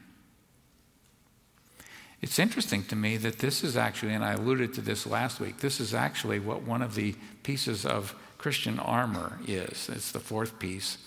It's 2.21 2.37
interesting 2.37 2.83
to 2.85 2.95
me 2.95 3.17
that 3.17 3.39
this 3.39 3.63
is 3.63 3.75
actually, 3.75 4.13
and 4.13 4.23
I 4.23 4.33
alluded 4.33 4.75
to 4.75 4.81
this 4.81 5.07
last 5.07 5.39
week, 5.39 5.57
this 5.57 5.79
is 5.79 5.93
actually 5.93 6.39
what 6.39 6.61
one 6.61 6.83
of 6.83 6.93
the 6.93 7.15
pieces 7.41 7.83
of 7.83 8.15
Christian 8.37 8.77
armor 8.77 9.39
is. 9.47 9.89
It's 9.89 10.11
the 10.11 10.19
fourth 10.19 10.59
piece, 10.59 10.99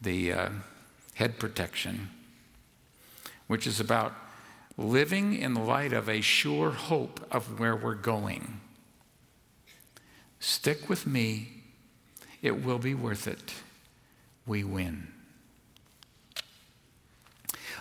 the 0.00 0.32
uh, 0.32 0.48
head 1.14 1.38
protection, 1.38 2.10
which 3.46 3.68
is 3.68 3.78
about 3.78 4.14
living 4.76 5.36
in 5.36 5.54
light 5.54 5.92
of 5.92 6.08
a 6.08 6.20
sure 6.20 6.72
hope 6.72 7.24
of 7.30 7.60
where 7.60 7.76
we're 7.76 7.94
going. 7.94 8.60
Stick 10.44 10.90
with 10.90 11.06
me, 11.06 11.48
it 12.42 12.62
will 12.62 12.78
be 12.78 12.92
worth 12.92 13.26
it. 13.26 13.54
We 14.46 14.62
win. 14.62 15.08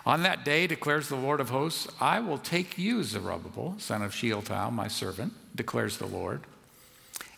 On 0.06 0.24
that 0.24 0.46
day, 0.46 0.66
declares 0.66 1.10
the 1.10 1.18
Lord 1.18 1.42
of 1.42 1.50
hosts, 1.50 1.90
I 2.00 2.22
will 2.22 2.38
take 2.38 2.78
you, 2.78 3.04
Zerubbabel, 3.04 3.76
son 3.80 4.02
of 4.02 4.16
Shealtiel, 4.16 4.72
my 4.72 4.88
servant, 4.88 5.34
declares 5.54 5.98
the 5.98 6.06
Lord, 6.06 6.44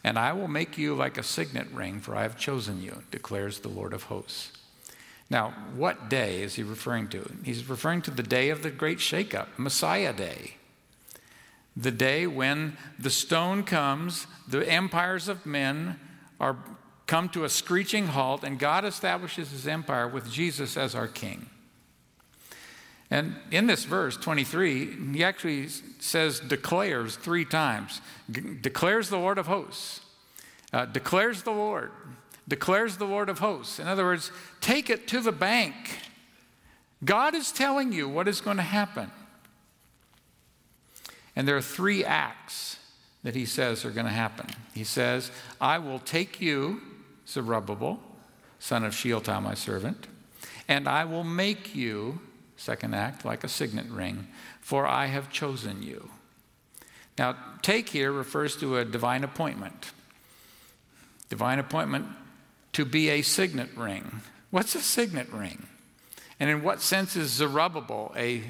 and 0.03 0.19
I 0.19 0.31
will 0.31 0.47
make 0.47 0.77
you 0.77 0.93
like 0.93 1.17
a 1.17 1.23
signet 1.23 1.71
ring, 1.71 2.01
for 2.01 2.15
I 2.15 2.21
have 2.21 2.37
chosen 2.37 2.83
you, 2.83 3.01
declares 3.09 3.57
the 3.59 3.69
Lord 3.69 3.93
of 3.93 4.03
hosts. 4.03 4.51
Now, 5.31 5.55
what 5.73 6.07
day 6.07 6.43
is 6.43 6.53
he 6.53 6.61
referring 6.61 7.07
to? 7.07 7.31
He's 7.43 7.67
referring 7.67 8.03
to 8.03 8.11
the 8.11 8.21
day 8.21 8.51
of 8.51 8.61
the 8.61 8.69
great 8.69 8.99
shakeup, 8.99 9.47
Messiah 9.57 10.13
Day. 10.13 10.57
The 11.77 11.91
day 11.91 12.25
when 12.25 12.77
the 12.97 13.09
stone 13.09 13.63
comes, 13.63 14.27
the 14.47 14.67
empires 14.69 15.27
of 15.27 15.45
men 15.45 15.99
are 16.39 16.57
come 17.07 17.29
to 17.29 17.43
a 17.43 17.49
screeching 17.49 18.07
halt, 18.07 18.43
and 18.43 18.57
God 18.57 18.85
establishes 18.85 19.51
his 19.51 19.67
empire 19.67 20.07
with 20.07 20.29
Jesus 20.31 20.77
as 20.77 20.95
our 20.95 21.07
king. 21.07 21.47
And 23.11 23.35
in 23.51 23.67
this 23.67 23.85
verse 23.85 24.17
23, 24.17 25.13
he 25.13 25.23
actually 25.23 25.67
says 25.99 26.39
declares 26.39 27.15
three 27.15 27.45
times 27.45 28.01
declares 28.61 29.09
the 29.09 29.17
Lord 29.17 29.37
of 29.37 29.45
hosts, 29.45 30.01
uh, 30.73 30.85
declares 30.85 31.43
the 31.43 31.51
Lord, 31.51 31.91
declares 32.47 32.97
the 32.97 33.05
Lord 33.05 33.29
of 33.29 33.39
hosts. 33.39 33.79
In 33.79 33.87
other 33.87 34.03
words, 34.03 34.31
take 34.59 34.89
it 34.89 35.07
to 35.09 35.21
the 35.21 35.31
bank. 35.31 35.75
God 37.03 37.35
is 37.35 37.51
telling 37.51 37.91
you 37.91 38.09
what 38.09 38.27
is 38.27 38.41
going 38.41 38.57
to 38.57 38.63
happen. 38.63 39.11
And 41.35 41.47
there 41.47 41.57
are 41.57 41.61
three 41.61 42.05
acts 42.05 42.77
that 43.23 43.35
he 43.35 43.45
says 43.45 43.83
are 43.83 43.91
going 43.91 44.05
to 44.05 44.11
happen. 44.11 44.47
He 44.73 44.83
says, 44.83 45.31
I 45.59 45.79
will 45.79 45.99
take 45.99 46.39
you, 46.39 46.81
Zerubbabel, 47.27 47.99
son 48.59 48.83
of 48.83 48.93
Shealtiel, 48.93 49.41
my 49.41 49.55
servant, 49.55 50.07
and 50.67 50.87
I 50.87 51.05
will 51.05 51.23
make 51.23 51.75
you, 51.75 52.19
second 52.55 52.93
act, 52.95 53.25
like 53.25 53.43
a 53.43 53.49
signet 53.49 53.87
ring, 53.89 54.27
for 54.61 54.87
I 54.87 55.07
have 55.07 55.31
chosen 55.31 55.81
you. 55.81 56.09
Now, 57.17 57.35
take 57.61 57.89
here 57.89 58.11
refers 58.11 58.55
to 58.57 58.77
a 58.77 58.85
divine 58.85 59.23
appointment. 59.23 59.91
Divine 61.29 61.59
appointment 61.59 62.07
to 62.73 62.85
be 62.85 63.09
a 63.09 63.21
signet 63.21 63.69
ring. 63.75 64.21
What's 64.51 64.75
a 64.75 64.81
signet 64.81 65.31
ring? 65.31 65.67
And 66.39 66.49
in 66.49 66.61
what 66.61 66.81
sense 66.81 67.15
is 67.15 67.31
Zerubbabel 67.31 68.13
a 68.17 68.43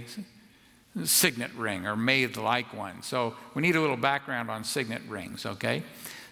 signet 1.03 1.51
ring 1.55 1.85
or 1.85 1.95
made 1.95 2.37
like 2.37 2.73
one? 2.73 3.01
So 3.01 3.35
we 3.53 3.61
need 3.61 3.75
a 3.75 3.81
little 3.81 3.97
background 3.97 4.49
on 4.49 4.63
signet 4.63 5.01
rings, 5.07 5.45
okay? 5.45 5.83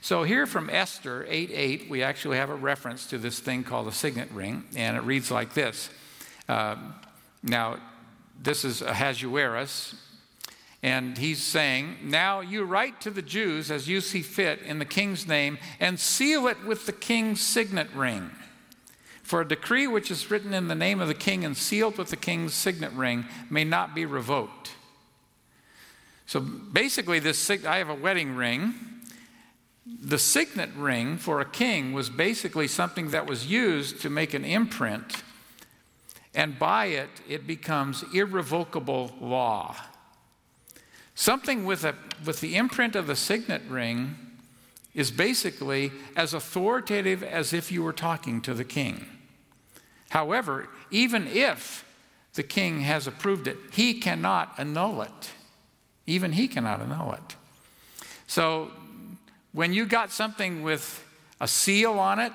So 0.02 0.24
here 0.24 0.46
from 0.46 0.70
Esther 0.70 1.26
8 1.30 1.50
8, 1.52 1.90
we 1.90 2.04
actually 2.04 2.38
have 2.38 2.50
a 2.50 2.56
reference 2.56 3.08
to 3.08 3.18
this 3.18 3.40
thing 3.40 3.64
called 3.64 3.88
a 3.88 3.92
signet 3.92 4.30
ring, 4.32 4.66
and 4.76 4.98
it 4.98 5.04
reads 5.04 5.32
like 5.32 5.54
this. 5.54 5.90
Uh, 6.50 6.76
now, 7.42 7.78
this 8.42 8.66
is 8.66 8.82
Ahasuerus, 8.82 9.96
and 10.84 11.18
he's 11.18 11.42
saying, 11.42 11.96
Now 12.04 12.42
you 12.42 12.66
write 12.66 13.00
to 13.02 13.10
the 13.10 13.22
Jews 13.22 13.72
as 13.72 13.88
you 13.88 14.02
see 14.02 14.22
fit 14.22 14.62
in 14.62 14.80
the 14.80 14.86
king's 14.86 15.26
name, 15.26 15.58
and 15.80 15.98
seal 15.98 16.48
it 16.48 16.66
with 16.66 16.86
the 16.86 16.92
king's 16.92 17.40
signet 17.40 17.88
ring. 17.96 18.30
For 19.34 19.42
a 19.42 19.48
decree 19.48 19.88
which 19.88 20.12
is 20.12 20.30
written 20.30 20.54
in 20.54 20.68
the 20.68 20.76
name 20.76 21.02
of 21.02 21.08
the 21.08 21.16
king 21.16 21.44
and 21.44 21.58
sealed 21.58 21.98
with 21.98 22.12
the 22.12 22.16
king's 22.16 22.54
signet 22.54 22.92
ring 22.92 23.26
may 23.50 23.64
not 23.64 23.96
be 23.96 24.06
revoked. 24.06 24.74
So 26.28 26.40
basically, 26.40 27.18
this 27.18 27.50
I 27.50 27.78
have 27.78 27.90
a 27.90 27.96
wedding 27.96 28.36
ring. 28.36 28.76
The 29.88 30.20
signet 30.20 30.70
ring 30.76 31.18
for 31.18 31.42
a 31.42 31.46
king 31.46 31.94
was 31.94 32.12
basically 32.12 32.68
something 32.68 33.10
that 33.10 33.26
was 33.26 33.48
used 33.48 34.02
to 34.02 34.10
make 34.12 34.36
an 34.36 34.46
imprint, 34.46 35.24
and 36.36 36.60
by 36.60 36.86
it, 36.86 37.10
it 37.28 37.48
becomes 37.48 38.06
irrevocable 38.14 39.16
law. 39.20 39.76
Something 41.16 41.66
with, 41.66 41.84
a, 41.84 41.96
with 42.24 42.40
the 42.40 42.56
imprint 42.56 42.96
of 42.96 43.08
the 43.08 43.16
signet 43.16 43.64
ring 43.68 44.16
is 44.94 45.10
basically 45.10 45.92
as 46.16 46.36
authoritative 46.36 47.24
as 47.24 47.52
if 47.52 47.72
you 47.72 47.82
were 47.82 47.94
talking 47.94 48.40
to 48.42 48.54
the 48.54 48.64
king. 48.64 49.08
However, 50.14 50.70
even 50.92 51.26
if 51.26 51.84
the 52.36 52.44
king 52.44 52.82
has 52.82 53.08
approved 53.08 53.48
it, 53.48 53.58
he 53.72 53.96
cannot 53.96 54.54
annul 54.60 55.02
it. 55.02 55.32
Even 56.06 56.34
he 56.34 56.48
cannot 56.48 56.82
annul 56.82 57.14
it. 57.14 57.36
So 58.28 58.70
when 59.54 59.74
you 59.74 59.88
got 59.88 60.12
something 60.12 60.62
with 60.62 61.04
a 61.42 61.48
seal 61.48 61.94
on 61.94 62.20
it, 62.20 62.32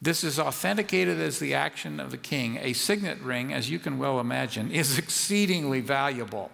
this 0.00 0.24
is 0.24 0.38
authenticated 0.38 1.20
as 1.20 1.38
the 1.38 1.52
action 1.52 2.00
of 2.00 2.10
the 2.10 2.16
king. 2.16 2.56
A 2.62 2.72
signet 2.72 3.20
ring, 3.20 3.52
as 3.52 3.68
you 3.68 3.78
can 3.78 3.98
well 3.98 4.18
imagine, 4.18 4.70
is 4.70 4.96
exceedingly 5.04 5.82
valuable. 5.82 6.50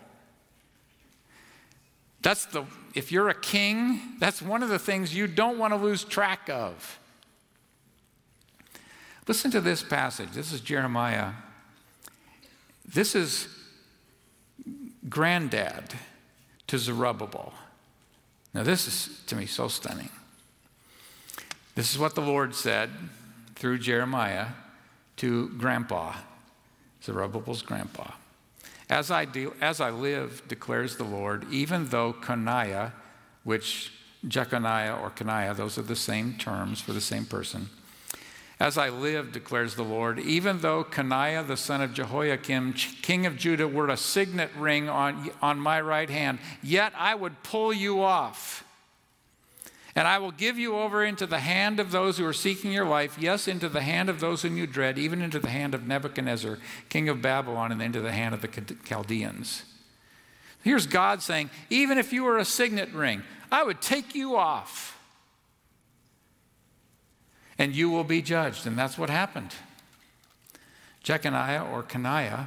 That's 2.22 2.46
the, 2.46 2.64
if 2.96 3.12
you're 3.12 3.28
a 3.28 3.40
king, 3.40 4.16
that's 4.18 4.42
one 4.42 4.64
of 4.64 4.70
the 4.70 4.80
things 4.80 5.14
you 5.14 5.28
don't 5.28 5.56
want 5.56 5.72
to 5.72 5.76
lose 5.76 6.02
track 6.02 6.48
of. 6.48 6.98
Listen 9.26 9.50
to 9.50 9.60
this 9.60 9.82
passage. 9.82 10.30
This 10.30 10.52
is 10.52 10.60
Jeremiah. 10.60 11.32
This 12.86 13.14
is 13.14 13.48
granddad 15.08 15.94
to 16.68 16.78
Zerubbabel. 16.78 17.52
Now, 18.54 18.62
this 18.62 18.86
is 18.86 19.20
to 19.26 19.36
me 19.36 19.46
so 19.46 19.68
stunning. 19.68 20.10
This 21.74 21.92
is 21.92 21.98
what 21.98 22.14
the 22.14 22.22
Lord 22.22 22.54
said 22.54 22.90
through 23.54 23.78
Jeremiah 23.78 24.46
to 25.16 25.48
grandpa, 25.58 26.14
Zerubbabel's 27.02 27.62
grandpa. 27.62 28.12
As 28.88 29.10
I, 29.10 29.24
do, 29.24 29.52
as 29.60 29.80
I 29.80 29.90
live, 29.90 30.42
declares 30.46 30.96
the 30.96 31.04
Lord, 31.04 31.50
even 31.50 31.88
though 31.88 32.12
Coniah, 32.12 32.92
which 33.42 33.92
Jeconiah 34.26 34.96
or 35.02 35.10
Coniah, 35.10 35.56
those 35.56 35.76
are 35.76 35.82
the 35.82 35.96
same 35.96 36.34
terms 36.34 36.80
for 36.80 36.92
the 36.92 37.00
same 37.00 37.24
person. 37.24 37.68
As 38.58 38.78
I 38.78 38.88
live, 38.88 39.32
declares 39.32 39.74
the 39.74 39.84
Lord, 39.84 40.18
even 40.18 40.60
though 40.60 40.82
Coniah 40.82 41.46
the 41.46 41.58
son 41.58 41.82
of 41.82 41.92
Jehoiakim, 41.92 42.72
king 42.72 43.26
of 43.26 43.36
Judah, 43.36 43.68
were 43.68 43.88
a 43.88 43.98
signet 43.98 44.50
ring 44.56 44.88
on, 44.88 45.30
on 45.42 45.60
my 45.60 45.80
right 45.80 46.08
hand, 46.08 46.38
yet 46.62 46.92
I 46.96 47.14
would 47.14 47.42
pull 47.42 47.72
you 47.72 48.02
off 48.02 48.64
and 49.96 50.06
I 50.06 50.18
will 50.18 50.30
give 50.30 50.58
you 50.58 50.76
over 50.76 51.02
into 51.02 51.26
the 51.26 51.38
hand 51.38 51.80
of 51.80 51.90
those 51.90 52.18
who 52.18 52.26
are 52.26 52.34
seeking 52.34 52.70
your 52.70 52.84
life, 52.84 53.16
yes, 53.18 53.48
into 53.48 53.70
the 53.70 53.80
hand 53.80 54.10
of 54.10 54.20
those 54.20 54.42
whom 54.42 54.58
you 54.58 54.66
dread, 54.66 54.98
even 54.98 55.22
into 55.22 55.38
the 55.38 55.48
hand 55.48 55.74
of 55.74 55.86
Nebuchadnezzar, 55.86 56.58
king 56.90 57.08
of 57.08 57.22
Babylon, 57.22 57.72
and 57.72 57.80
into 57.80 58.02
the 58.02 58.12
hand 58.12 58.34
of 58.34 58.42
the 58.42 58.76
Chaldeans. 58.84 59.64
Here's 60.62 60.86
God 60.86 61.22
saying, 61.22 61.48
even 61.70 61.96
if 61.96 62.12
you 62.12 62.24
were 62.24 62.36
a 62.36 62.44
signet 62.44 62.92
ring, 62.92 63.22
I 63.50 63.62
would 63.62 63.80
take 63.80 64.14
you 64.14 64.36
off. 64.36 64.95
And 67.58 67.74
you 67.74 67.90
will 67.90 68.04
be 68.04 68.22
judged. 68.22 68.66
And 68.66 68.78
that's 68.78 68.98
what 68.98 69.10
happened. 69.10 69.54
Jeconiah 71.02 71.64
or 71.64 71.82
Coniah 71.82 72.46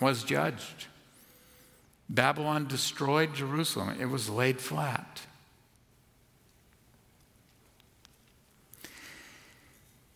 was 0.00 0.22
judged. 0.22 0.86
Babylon 2.08 2.66
destroyed 2.66 3.34
Jerusalem, 3.34 3.96
it 3.98 4.06
was 4.06 4.28
laid 4.28 4.60
flat. 4.60 5.22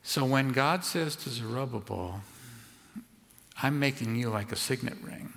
So 0.03 0.25
when 0.25 0.53
God 0.53 0.85
says 0.85 1.17
to 1.17 1.31
Zerubbabel, 1.31 2.21
I'm 3.63 3.79
making 3.79 4.17
you 4.17 4.31
like 4.31 4.53
a 4.53 4.57
signet 4.57 4.97
ring, 5.03 5.33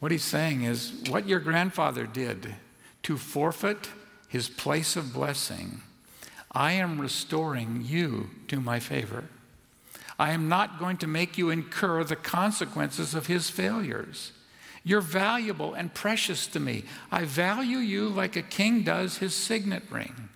what 0.00 0.12
he's 0.12 0.24
saying 0.24 0.64
is 0.64 0.92
what 1.08 1.28
your 1.28 1.40
grandfather 1.40 2.06
did 2.06 2.56
to 3.04 3.16
forfeit 3.16 3.88
his 4.28 4.48
place 4.48 4.96
of 4.96 5.12
blessing, 5.12 5.80
I 6.52 6.72
am 6.72 7.00
restoring 7.00 7.82
you 7.84 8.30
to 8.48 8.60
my 8.60 8.78
favor. 8.78 9.24
I 10.18 10.32
am 10.32 10.48
not 10.48 10.78
going 10.78 10.98
to 10.98 11.06
make 11.06 11.38
you 11.38 11.50
incur 11.50 12.04
the 12.04 12.16
consequences 12.16 13.14
of 13.14 13.26
his 13.26 13.48
failures. 13.48 14.32
You're 14.84 15.00
valuable 15.00 15.74
and 15.74 15.94
precious 15.94 16.46
to 16.48 16.60
me. 16.60 16.84
I 17.10 17.24
value 17.24 17.78
you 17.78 18.08
like 18.08 18.36
a 18.36 18.42
king 18.42 18.82
does 18.82 19.18
his 19.18 19.34
signet 19.34 19.84
ring. 19.90 20.28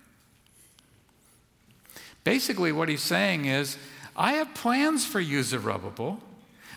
Basically, 2.23 2.71
what 2.71 2.89
he's 2.89 3.01
saying 3.01 3.45
is, 3.45 3.77
I 4.15 4.33
have 4.33 4.53
plans 4.53 5.05
for 5.05 5.19
you, 5.19 5.43
Zerubbabel, 5.43 6.19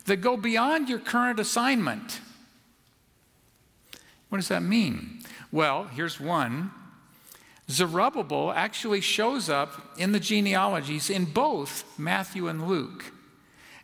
that 0.05 0.17
go 0.19 0.37
beyond 0.37 0.89
your 0.89 0.99
current 0.99 1.41
assignment. 1.41 2.21
What 4.29 4.39
does 4.39 4.49
that 4.49 4.63
mean? 4.63 5.21
Well, 5.51 5.85
here's 5.85 6.21
one. 6.21 6.71
Zerubbabel 7.71 8.53
actually 8.53 9.01
shows 9.01 9.49
up 9.49 9.97
in 9.97 10.13
the 10.13 10.21
genealogies 10.21 11.09
in 11.09 11.25
both 11.25 11.85
Matthew 11.99 12.49
and 12.49 12.67
Luke. 12.67 13.05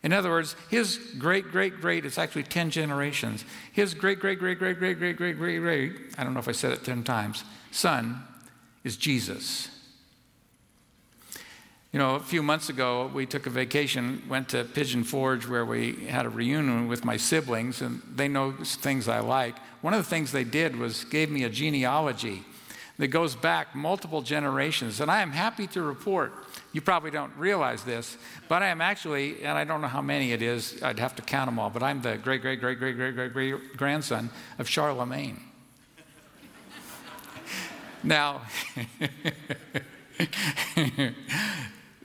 In 0.03 0.13
other 0.13 0.31
words, 0.31 0.57
his 0.71 0.99
great, 1.19 1.51
great, 1.51 1.81
great, 1.81 2.05
it's 2.05 2.19
actually 2.19 2.43
10 2.43 2.71
generations. 2.71 3.45
His 3.73 3.95
great, 3.95 4.21
great, 4.21 4.39
great, 4.39 4.59
great, 4.59 4.79
great, 4.79 4.99
great, 4.99 5.17
great, 5.17 5.37
great, 5.37 5.59
great, 5.59 5.93
I 6.19 6.25
don't 6.25 6.35
know 6.35 6.41
if 6.41 6.49
I 6.49 6.53
said 6.53 6.73
it 6.73 6.85
10 6.85 7.05
times, 7.05 7.45
son 7.71 8.23
is 8.85 8.97
Jesus. 8.97 9.69
You 11.93 11.99
know, 11.99 12.17
a 12.17 12.21
few 12.21 12.43
months 12.43 12.69
ago, 12.69 13.11
we 13.15 13.25
took 13.25 13.47
a 13.47 13.51
vacation, 13.51 14.23
went 14.29 14.51
to 14.51 14.65
Pigeon 14.65 15.03
Forge 15.03 15.49
where 15.49 15.65
we 15.65 16.07
had 16.07 16.27
a 16.27 16.29
reunion 16.29 16.89
with 16.89 17.05
my 17.05 17.17
siblings, 17.17 17.81
and 17.81 18.03
they 18.15 18.29
know 18.29 18.53
things 18.53 19.09
I 19.09 19.21
like. 19.21 19.57
One 19.81 19.95
of 19.95 20.05
the 20.05 20.11
things 20.11 20.31
they 20.31 20.45
did 20.45 20.77
was 20.77 21.05
gave 21.05 21.31
me 21.31 21.45
a 21.45 21.49
genealogy 21.49 22.45
that 22.99 23.09
goes 23.09 23.37
back 23.37 23.75
multiple 23.75 24.23
generations. 24.23 25.01
And 25.01 25.11
I 25.11 25.23
am 25.23 25.31
happy 25.31 25.67
to 25.69 25.83
report, 25.83 26.33
you 26.73 26.81
probably 26.81 27.11
don't 27.11 27.35
realize 27.37 27.85
this, 27.85 28.17
but 28.49 28.63
I 28.63 28.69
am 28.69 28.81
actually, 28.81 29.43
and 29.43 29.59
I 29.59 29.65
don't 29.65 29.81
know 29.81 29.89
how 29.89 30.03
many 30.03 30.33
it 30.33 30.43
is, 30.43 30.83
I'd 30.83 30.99
have 30.99 31.15
to 31.17 31.23
count 31.23 31.49
them 31.49 31.59
all, 31.59 31.71
but 31.71 31.83
I'm 31.83 32.01
the 32.03 32.17
great, 32.17 32.43
great, 32.43 32.61
great, 32.61 32.79
great, 32.79 32.97
great, 32.97 33.15
great, 33.15 33.33
great 33.33 33.77
grandson 33.77 34.31
of 34.59 34.69
Charlemagne. 34.69 35.41
now, 38.03 38.43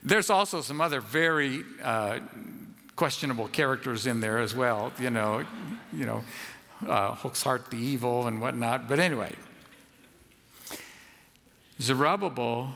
There's 0.04 0.30
also 0.30 0.62
some 0.62 0.82
other 0.82 1.00
very 1.00 1.64
uh, 1.84 2.20
questionable 2.96 3.48
characters 3.48 4.08
in 4.08 4.20
there 4.20 4.40
as 4.40 4.56
well, 4.56 4.92
you 5.00 5.10
know, 5.10 5.46
you 5.94 6.06
know, 6.06 6.24
uh, 6.88 7.14
Hoxhart 7.14 7.70
the 7.70 7.78
evil 7.78 8.28
and 8.28 8.42
whatnot. 8.42 8.90
But 8.90 9.00
anyway, 9.00 9.34
Zerubbabel, 11.82 12.76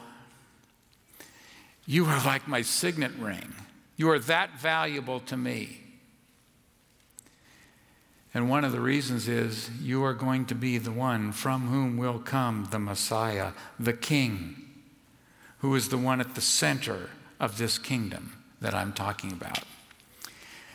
you 1.85 2.05
are 2.05 2.25
like 2.25 2.47
my 2.47 2.63
signet 2.63 3.11
ring. 3.19 3.53
You 3.95 4.09
are 4.09 4.19
that 4.19 4.59
valuable 4.59 5.19
to 5.21 5.37
me. 5.37 5.81
And 8.33 8.49
one 8.49 8.65
of 8.65 8.73
the 8.73 8.81
reasons 8.81 9.29
is 9.29 9.69
you 9.79 10.03
are 10.03 10.13
going 10.13 10.45
to 10.47 10.55
be 10.55 10.77
the 10.77 10.91
one 10.91 11.31
from 11.31 11.67
whom 11.67 11.95
will 11.95 12.19
come 12.19 12.67
the 12.71 12.79
Messiah, 12.79 13.53
the 13.79 13.93
King, 13.93 14.55
who 15.59 15.73
is 15.75 15.87
the 15.87 15.97
one 15.97 16.19
at 16.19 16.35
the 16.35 16.41
center 16.41 17.11
of 17.39 17.57
this 17.57 17.77
kingdom 17.77 18.33
that 18.59 18.73
I'm 18.73 18.91
talking 18.91 19.31
about. 19.31 19.59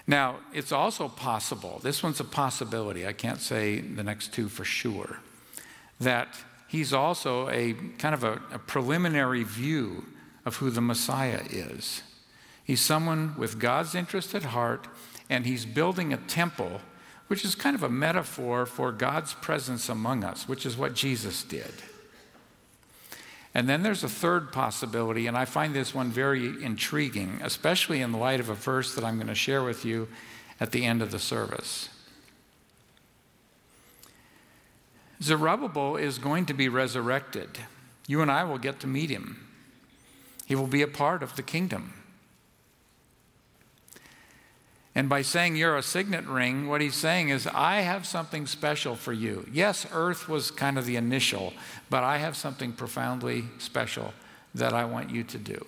Now, 0.07 0.37
it's 0.55 0.73
also 0.73 1.09
possible, 1.09 1.81
this 1.83 2.03
one's 2.03 2.21
a 2.21 2.25
possibility, 2.25 3.07
I 3.07 3.13
can't 3.13 3.41
say 3.41 3.81
the 3.81 4.03
next 4.03 4.33
two 4.33 4.49
for 4.49 4.65
sure, 4.65 5.19
that 6.01 6.29
he's 6.71 6.93
also 6.93 7.49
a 7.49 7.75
kind 7.99 8.15
of 8.15 8.23
a, 8.23 8.41
a 8.53 8.59
preliminary 8.61 9.43
view 9.43 10.05
of 10.45 10.57
who 10.57 10.71
the 10.71 10.81
Messiah 10.81 11.43
is. 11.51 12.03
He's 12.63 12.81
someone 12.81 13.35
with 13.37 13.59
God's 13.59 13.97
interest 13.97 14.37
at 14.37 14.45
heart, 14.45 14.87
and 15.29 15.45
he's 15.45 15.67
building 15.67 16.13
a 16.13 16.17
temple, 16.17 16.81
which 17.27 17.45
is 17.45 17.57
kind 17.57 17.75
of 17.75 17.83
a 17.83 17.89
metaphor 17.89 18.67
for 18.67 18.93
God's 18.93 19.35
presence 19.35 19.89
among 19.89 20.23
us, 20.23 20.49
which 20.49 20.65
is 20.65 20.77
what 20.77 20.95
Jesus 20.95 21.43
did. 21.43 21.73
And 23.53 23.69
then 23.69 23.83
there's 23.83 24.05
a 24.05 24.09
third 24.09 24.53
possibility, 24.53 25.27
and 25.27 25.37
I 25.37 25.47
find 25.47 25.75
this 25.75 25.93
one 25.93 26.11
very 26.13 26.63
intriguing, 26.63 27.41
especially 27.43 28.01
in 28.01 28.13
light 28.13 28.39
of 28.39 28.49
a 28.49 28.55
verse 28.55 28.95
that 28.95 29.03
I'm 29.03 29.17
going 29.17 29.27
to 29.27 29.35
share 29.35 29.65
with 29.65 29.85
you 29.85 30.07
at 30.61 30.71
the 30.71 30.85
end 30.85 31.03
of 31.03 31.11
the 31.11 31.19
service. 31.19 31.89
Zerubbabel 35.23 35.97
is 35.97 36.19
going 36.19 36.47
to 36.47 36.55
be 36.55 36.69
resurrected. 36.69 37.59
You 38.07 38.23
and 38.23 38.31
I 38.31 38.45
will 38.45 38.59
get 38.59 38.81
to 38.81 38.87
meet 38.87 39.11
him. 39.11 39.47
He 40.47 40.55
will 40.55 40.67
be 40.67 40.83
a 40.83 40.89
part 40.89 41.23
of 41.23 41.37
the 41.37 41.43
kingdom. 41.43 41.93
And 44.95 45.09
by 45.09 45.23
saying 45.23 45.57
you're 45.57 45.77
a 45.77 45.83
signet 45.83 46.27
ring, 46.27 46.67
what 46.67 46.81
he's 46.81 46.97
saying 46.97 47.29
is, 47.29 47.47
I 47.47 47.83
have 47.83 48.07
something 48.07 48.47
special 48.47 48.97
for 48.97 49.13
you. 49.13 49.47
Yes, 49.53 49.87
earth 49.93 50.29
was 50.29 50.51
kind 50.51 50.77
of 50.77 50.85
the 50.85 50.97
initial, 50.97 51.53
but 51.89 52.03
I 52.03 52.19
have 52.19 52.37
something 52.37 52.73
profoundly 52.73 53.45
special 53.59 54.13
that 54.55 54.73
I 54.73 54.85
want 54.85 55.11
you 55.11 55.23
to 55.25 55.39
do. 55.39 55.65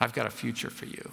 I've 0.00 0.14
got 0.14 0.26
a 0.26 0.30
future 0.30 0.70
for 0.70 0.86
you. 0.86 1.12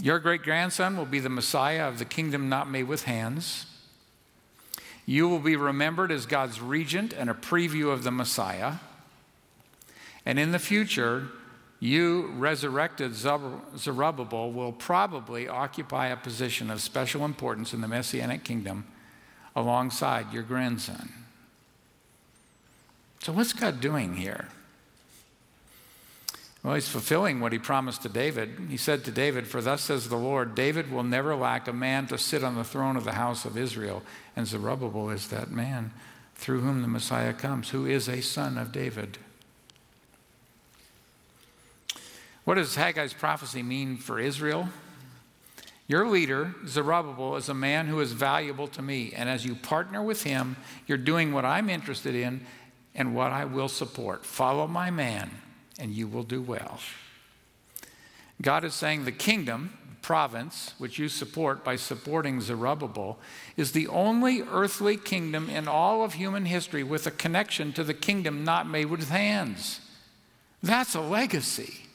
Your 0.00 0.18
great 0.18 0.42
grandson 0.42 0.96
will 0.96 1.06
be 1.06 1.20
the 1.20 1.28
Messiah 1.28 1.88
of 1.88 1.98
the 1.98 2.04
kingdom 2.04 2.48
not 2.48 2.68
made 2.68 2.84
with 2.84 3.04
hands. 3.04 3.66
You 5.06 5.28
will 5.28 5.38
be 5.38 5.56
remembered 5.56 6.10
as 6.10 6.26
God's 6.26 6.60
regent 6.60 7.12
and 7.12 7.28
a 7.28 7.34
preview 7.34 7.92
of 7.92 8.02
the 8.02 8.10
Messiah. 8.10 8.74
And 10.26 10.38
in 10.38 10.52
the 10.52 10.58
future, 10.58 11.28
you, 11.78 12.32
resurrected 12.36 13.14
Zerubbabel, 13.14 14.52
will 14.52 14.72
probably 14.72 15.48
occupy 15.48 16.06
a 16.06 16.16
position 16.16 16.70
of 16.70 16.80
special 16.80 17.24
importance 17.24 17.74
in 17.74 17.82
the 17.82 17.88
Messianic 17.88 18.42
kingdom 18.42 18.86
alongside 19.54 20.32
your 20.32 20.42
grandson. 20.42 21.12
So, 23.20 23.32
what's 23.32 23.52
God 23.52 23.80
doing 23.80 24.16
here? 24.16 24.48
Well, 26.64 26.74
he's 26.74 26.88
fulfilling 26.88 27.40
what 27.40 27.52
he 27.52 27.58
promised 27.58 28.02
to 28.02 28.08
David. 28.08 28.68
He 28.70 28.78
said 28.78 29.04
to 29.04 29.10
David, 29.10 29.46
For 29.46 29.60
thus 29.60 29.82
says 29.82 30.08
the 30.08 30.16
Lord, 30.16 30.54
David 30.54 30.90
will 30.90 31.02
never 31.02 31.36
lack 31.36 31.68
a 31.68 31.74
man 31.74 32.06
to 32.06 32.16
sit 32.16 32.42
on 32.42 32.54
the 32.54 32.64
throne 32.64 32.96
of 32.96 33.04
the 33.04 33.12
house 33.12 33.44
of 33.44 33.58
Israel. 33.58 34.02
And 34.34 34.46
Zerubbabel 34.46 35.10
is 35.10 35.28
that 35.28 35.50
man 35.50 35.92
through 36.34 36.62
whom 36.62 36.80
the 36.80 36.88
Messiah 36.88 37.34
comes, 37.34 37.68
who 37.68 37.84
is 37.84 38.08
a 38.08 38.22
son 38.22 38.56
of 38.56 38.72
David. 38.72 39.18
What 42.44 42.54
does 42.54 42.76
Haggai's 42.76 43.12
prophecy 43.12 43.62
mean 43.62 43.98
for 43.98 44.18
Israel? 44.18 44.70
Your 45.86 46.08
leader, 46.08 46.54
Zerubbabel, 46.66 47.36
is 47.36 47.50
a 47.50 47.54
man 47.54 47.88
who 47.88 48.00
is 48.00 48.12
valuable 48.12 48.68
to 48.68 48.80
me. 48.80 49.12
And 49.14 49.28
as 49.28 49.44
you 49.44 49.54
partner 49.54 50.02
with 50.02 50.22
him, 50.22 50.56
you're 50.86 50.96
doing 50.96 51.32
what 51.32 51.44
I'm 51.44 51.68
interested 51.68 52.14
in 52.14 52.46
and 52.94 53.14
what 53.14 53.32
I 53.32 53.44
will 53.44 53.68
support. 53.68 54.24
Follow 54.24 54.66
my 54.66 54.90
man, 54.90 55.30
and 55.78 55.92
you 55.92 56.06
will 56.06 56.22
do 56.22 56.40
well. 56.40 56.80
God 58.42 58.64
is 58.64 58.74
saying 58.74 59.04
the 59.04 59.12
kingdom, 59.12 59.78
province, 60.02 60.74
which 60.78 60.98
you 60.98 61.08
support 61.08 61.64
by 61.64 61.76
supporting 61.76 62.40
Zerubbabel, 62.40 63.18
is 63.56 63.72
the 63.72 63.88
only 63.88 64.42
earthly 64.42 64.96
kingdom 64.96 65.48
in 65.48 65.66
all 65.66 66.02
of 66.02 66.14
human 66.14 66.44
history 66.44 66.82
with 66.82 67.06
a 67.06 67.10
connection 67.10 67.72
to 67.72 67.84
the 67.84 67.94
kingdom 67.94 68.44
not 68.44 68.68
made 68.68 68.86
with 68.86 69.08
hands. 69.08 69.80
That's 70.62 70.94
a 70.94 71.00
legacy. 71.00 71.86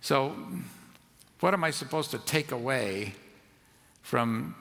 So, 0.00 0.34
what 1.40 1.54
am 1.54 1.64
I 1.64 1.70
supposed 1.70 2.10
to 2.10 2.18
take 2.18 2.52
away 2.52 3.14
from 4.02 4.54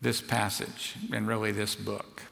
this 0.00 0.20
passage 0.20 0.96
and 1.12 1.26
really 1.26 1.52
this 1.52 1.74
book? 1.74 2.22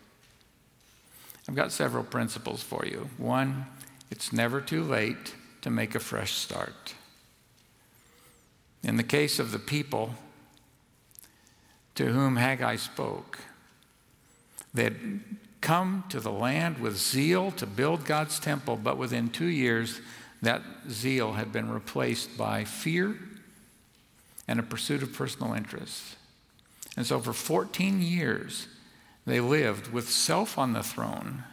I've 1.51 1.57
got 1.57 1.73
several 1.73 2.05
principles 2.05 2.63
for 2.63 2.87
you. 2.87 3.11
One, 3.19 3.67
it's 4.09 4.33
never 4.33 4.61
too 4.61 4.85
late 4.85 5.35
to 5.63 5.71
make 5.71 5.97
a 5.97 5.99
fresh 5.99 6.35
start. 6.35 6.95
In 8.85 8.97
the 8.97 9.03
case 9.03 9.41
of 9.41 9.51
the 9.51 9.59
people 9.59 10.15
to 11.97 12.07
whom 12.07 12.37
Haggai 12.37 12.77
spoke, 12.77 13.41
they 14.73 14.85
had 14.85 15.21
come 15.61 16.05
to 16.11 16.21
the 16.21 16.31
land 16.31 16.79
with 16.79 16.97
zeal 16.97 17.51
to 17.51 17.67
build 17.67 18.05
God's 18.05 18.39
temple, 18.39 18.77
but 18.77 18.97
within 18.97 19.29
two 19.29 19.47
years, 19.47 20.01
that 20.43 20.63
zeal 20.89 21.33
had 21.33 21.51
been 21.51 21.69
replaced 21.69 22.39
by 22.39 22.63
fear 22.63 23.17
and 24.47 24.61
a 24.61 24.63
pursuit 24.63 25.03
of 25.03 25.13
personal 25.13 25.53
interests. 25.53 26.15
And 26.97 27.05
so 27.05 27.19
for 27.19 27.33
14 27.33 28.01
years, 28.01 28.69
they 29.31 29.41
lived 29.41 29.93
with 29.93 30.11
self 30.11 30.59
on 30.59 30.73
the 30.73 30.83
throne 30.83 31.45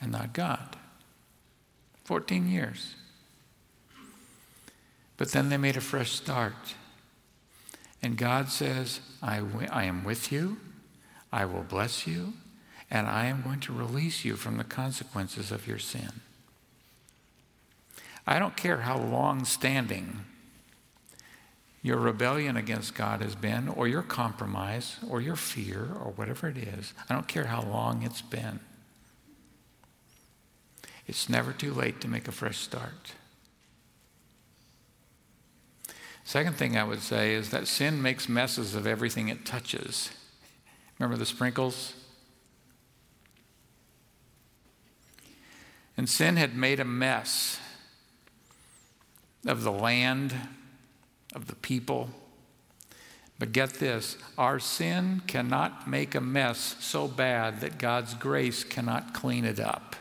and 0.00 0.12
not 0.12 0.32
God. 0.32 0.76
14 2.04 2.48
years. 2.48 2.94
But 5.16 5.32
then 5.32 5.48
they 5.48 5.56
made 5.56 5.76
a 5.76 5.80
fresh 5.80 6.12
start. 6.12 6.74
And 8.02 8.16
God 8.16 8.48
says, 8.48 9.00
I, 9.22 9.42
I 9.70 9.84
am 9.84 10.04
with 10.04 10.30
you, 10.30 10.58
I 11.32 11.44
will 11.44 11.64
bless 11.64 12.06
you, 12.06 12.34
and 12.90 13.06
I 13.06 13.26
am 13.26 13.42
going 13.42 13.60
to 13.60 13.72
release 13.72 14.24
you 14.24 14.36
from 14.36 14.56
the 14.56 14.64
consequences 14.64 15.50
of 15.50 15.66
your 15.66 15.78
sin. 15.78 16.20
I 18.26 18.38
don't 18.38 18.56
care 18.56 18.78
how 18.78 18.98
long 18.98 19.44
standing 19.44 20.24
your 21.88 21.96
rebellion 21.96 22.54
against 22.54 22.94
God 22.94 23.22
has 23.22 23.34
been, 23.34 23.66
or 23.66 23.88
your 23.88 24.02
compromise, 24.02 24.98
or 25.08 25.22
your 25.22 25.36
fear, 25.36 25.88
or 26.04 26.12
whatever 26.16 26.46
it 26.46 26.58
is. 26.58 26.92
I 27.08 27.14
don't 27.14 27.26
care 27.26 27.46
how 27.46 27.62
long 27.62 28.02
it's 28.02 28.20
been. 28.20 28.60
It's 31.06 31.30
never 31.30 31.54
too 31.54 31.72
late 31.72 32.02
to 32.02 32.08
make 32.08 32.28
a 32.28 32.32
fresh 32.32 32.58
start. 32.58 33.14
Second 36.24 36.56
thing 36.56 36.76
I 36.76 36.84
would 36.84 37.00
say 37.00 37.32
is 37.32 37.48
that 37.50 37.66
sin 37.66 38.02
makes 38.02 38.28
messes 38.28 38.74
of 38.74 38.86
everything 38.86 39.28
it 39.28 39.46
touches. 39.46 40.10
Remember 40.98 41.16
the 41.16 41.24
sprinkles? 41.24 41.94
And 45.96 46.06
sin 46.06 46.36
had 46.36 46.54
made 46.54 46.80
a 46.80 46.84
mess 46.84 47.58
of 49.46 49.62
the 49.62 49.72
land, 49.72 50.34
of 51.34 51.46
the 51.46 51.56
people. 51.56 52.10
But 53.38 53.52
get 53.52 53.74
this 53.74 54.16
our 54.36 54.58
sin 54.58 55.22
cannot 55.26 55.88
make 55.88 56.14
a 56.14 56.20
mess 56.20 56.76
so 56.80 57.06
bad 57.06 57.60
that 57.60 57.78
God's 57.78 58.14
grace 58.14 58.64
cannot 58.64 59.14
clean 59.14 59.44
it 59.44 59.60
up. 59.60 59.96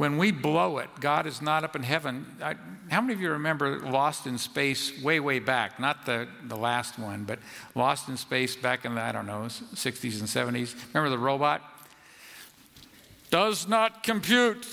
When 0.00 0.16
we 0.16 0.30
blow 0.30 0.78
it, 0.78 0.88
God 0.98 1.26
is 1.26 1.42
not 1.42 1.62
up 1.62 1.76
in 1.76 1.82
heaven. 1.82 2.24
I, 2.42 2.54
how 2.90 3.02
many 3.02 3.12
of 3.12 3.20
you 3.20 3.32
remember 3.32 3.80
Lost 3.80 4.26
in 4.26 4.38
Space 4.38 5.02
way, 5.02 5.20
way 5.20 5.40
back? 5.40 5.78
Not 5.78 6.06
the, 6.06 6.26
the 6.44 6.56
last 6.56 6.98
one, 6.98 7.24
but 7.24 7.38
Lost 7.74 8.08
in 8.08 8.16
Space 8.16 8.56
back 8.56 8.86
in 8.86 8.94
the, 8.94 9.02
I 9.02 9.12
don't 9.12 9.26
know, 9.26 9.42
60s 9.42 10.20
and 10.20 10.56
70s. 10.56 10.74
Remember 10.94 11.10
the 11.10 11.18
robot? 11.18 11.60
Does 13.28 13.68
not 13.68 14.02
compute. 14.02 14.66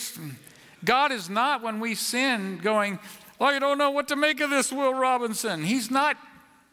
God 0.85 1.11
is 1.11 1.29
not, 1.29 1.61
when 1.61 1.81
we 1.81 1.93
sin, 1.93 2.59
going, 2.63 2.97
I 3.39 3.59
don't 3.59 3.77
know 3.77 3.91
what 3.91 4.07
to 4.09 4.15
make 4.15 4.39
of 4.39 4.49
this, 4.49 4.71
Will 4.71 4.93
Robinson. 4.93 5.63
He's 5.63 5.91
not 5.91 6.17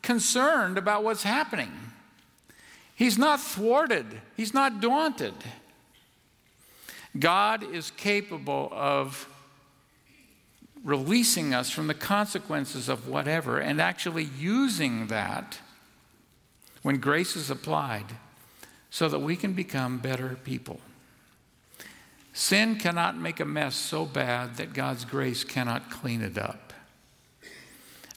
concerned 0.02 0.78
about 0.78 1.04
what's 1.04 1.22
happening. 1.22 1.72
He's 2.94 3.18
not 3.18 3.40
thwarted. 3.40 4.06
He's 4.36 4.54
not 4.54 4.80
daunted. 4.80 5.34
God 7.18 7.62
is 7.62 7.90
capable 7.90 8.68
of 8.72 9.28
releasing 10.84 11.54
us 11.54 11.70
from 11.70 11.86
the 11.86 11.94
consequences 11.94 12.88
of 12.88 13.08
whatever 13.08 13.58
and 13.58 13.80
actually 13.80 14.24
using 14.24 15.06
that 15.06 15.58
when 16.82 16.98
grace 16.98 17.36
is 17.36 17.50
applied 17.50 18.04
so 18.90 19.08
that 19.08 19.18
we 19.18 19.34
can 19.34 19.54
become 19.54 19.98
better 19.98 20.38
people. 20.44 20.80
Sin 22.36 22.74
cannot 22.74 23.16
make 23.16 23.38
a 23.38 23.44
mess 23.44 23.76
so 23.76 24.04
bad 24.04 24.56
that 24.56 24.72
God's 24.72 25.04
grace 25.04 25.44
cannot 25.44 25.88
clean 25.88 26.20
it 26.20 26.36
up. 26.36 26.72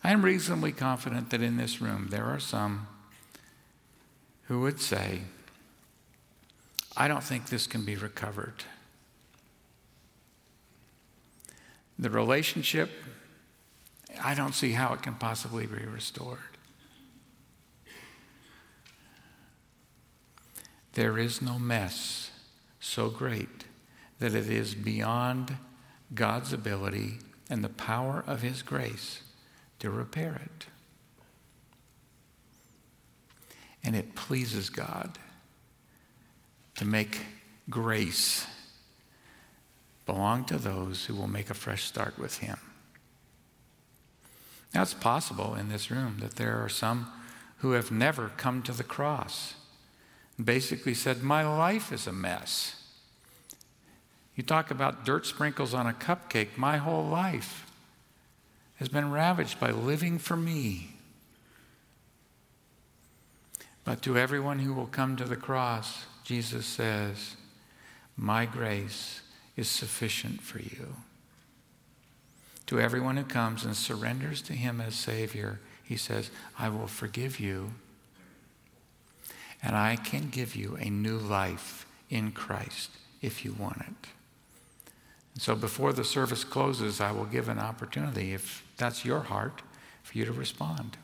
I 0.03 0.11
am 0.11 0.25
reasonably 0.25 0.71
confident 0.71 1.29
that 1.29 1.43
in 1.43 1.57
this 1.57 1.79
room 1.79 2.07
there 2.09 2.25
are 2.25 2.39
some 2.39 2.87
who 4.45 4.61
would 4.61 4.81
say, 4.81 5.21
I 6.95 7.07
don't 7.07 7.23
think 7.23 7.49
this 7.49 7.67
can 7.67 7.85
be 7.85 7.95
recovered. 7.95 8.63
The 11.99 12.09
relationship, 12.09 12.89
I 14.19 14.33
don't 14.33 14.55
see 14.55 14.71
how 14.71 14.93
it 14.95 15.03
can 15.03 15.13
possibly 15.13 15.67
be 15.67 15.85
restored. 15.85 16.39
There 20.93 21.19
is 21.19 21.39
no 21.39 21.59
mess 21.59 22.31
so 22.79 23.11
great 23.11 23.65
that 24.19 24.33
it 24.33 24.49
is 24.49 24.75
beyond 24.75 25.57
God's 26.13 26.53
ability 26.53 27.19
and 27.49 27.63
the 27.63 27.69
power 27.69 28.23
of 28.25 28.41
His 28.41 28.61
grace 28.61 29.21
to 29.79 29.89
repair 29.89 30.41
it. 30.43 30.65
And 33.83 33.95
it 33.95 34.15
pleases 34.15 34.69
God 34.69 35.17
to 36.75 36.85
make 36.85 37.19
grace 37.69 38.45
belong 40.05 40.45
to 40.45 40.57
those 40.57 41.05
who 41.05 41.15
will 41.15 41.27
make 41.27 41.49
a 41.49 41.53
fresh 41.53 41.83
start 41.83 42.17
with 42.17 42.39
Him. 42.39 42.57
Now, 44.73 44.81
it's 44.81 44.93
possible 44.93 45.55
in 45.55 45.69
this 45.69 45.89
room 45.89 46.17
that 46.19 46.35
there 46.35 46.63
are 46.63 46.69
some 46.69 47.11
who 47.57 47.71
have 47.71 47.91
never 47.91 48.31
come 48.37 48.61
to 48.63 48.71
the 48.71 48.83
cross 48.83 49.55
basically 50.43 50.93
said, 50.93 51.23
My 51.23 51.47
life 51.47 51.91
is 51.91 52.07
a 52.07 52.11
mess. 52.11 52.75
You 54.37 54.43
talk 54.43 54.69
about 54.69 55.03
dirt 55.03 55.25
sprinkles 55.25 55.73
on 55.73 55.87
a 55.87 55.93
cupcake. 55.93 56.57
My 56.57 56.77
whole 56.77 57.03
life 57.03 57.65
has 58.75 58.87
been 58.87 59.11
ravaged 59.11 59.59
by 59.59 59.71
living 59.71 60.19
for 60.19 60.37
me. 60.37 60.91
But 63.83 64.03
to 64.03 64.15
everyone 64.15 64.59
who 64.59 64.75
will 64.75 64.85
come 64.85 65.15
to 65.15 65.25
the 65.25 65.35
cross, 65.35 66.05
Jesus 66.23 66.67
says, 66.67 67.35
My 68.15 68.45
grace 68.45 69.21
is 69.55 69.67
sufficient 69.67 70.41
for 70.41 70.59
you. 70.59 70.97
To 72.67 72.79
everyone 72.79 73.17
who 73.17 73.23
comes 73.23 73.65
and 73.65 73.75
surrenders 73.75 74.43
to 74.43 74.53
Him 74.53 74.79
as 74.79 74.93
Savior, 74.93 75.59
He 75.83 75.97
says, 75.97 76.29
I 76.59 76.69
will 76.69 76.85
forgive 76.85 77.39
you, 77.39 77.71
and 79.63 79.75
I 79.75 79.95
can 79.95 80.29
give 80.29 80.55
you 80.55 80.77
a 80.79 80.91
new 80.91 81.17
life 81.17 81.87
in 82.11 82.33
Christ 82.33 82.91
if 83.19 83.43
you 83.43 83.53
want 83.53 83.77
it. 83.77 84.09
And 85.37 85.41
so 85.43 85.53
before 85.53 85.93
the 85.93 86.03
service 86.03 86.43
closes, 86.43 86.99
I 86.99 87.11
will 87.11 87.25
give 87.25 87.47
an 87.47 87.59
opportunity, 87.59 88.33
if 88.33 88.65
that's 88.75 89.05
your 89.05 89.19
heart, 89.19 89.61
for 90.01 90.17
you 90.17 90.25
to 90.25 90.31
respond. 90.31 90.97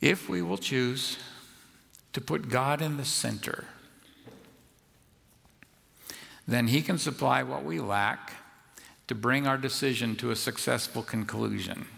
If 0.00 0.28
we 0.28 0.42
will 0.42 0.58
choose 0.58 1.18
to 2.12 2.20
put 2.20 2.48
God 2.48 2.80
in 2.80 2.98
the 2.98 3.04
center, 3.04 3.64
then 6.46 6.68
He 6.68 6.82
can 6.82 6.98
supply 6.98 7.42
what 7.42 7.64
we 7.64 7.80
lack 7.80 8.34
to 9.08 9.16
bring 9.16 9.44
our 9.44 9.58
decision 9.58 10.14
to 10.14 10.30
a 10.30 10.36
successful 10.36 11.02
conclusion. 11.02 11.88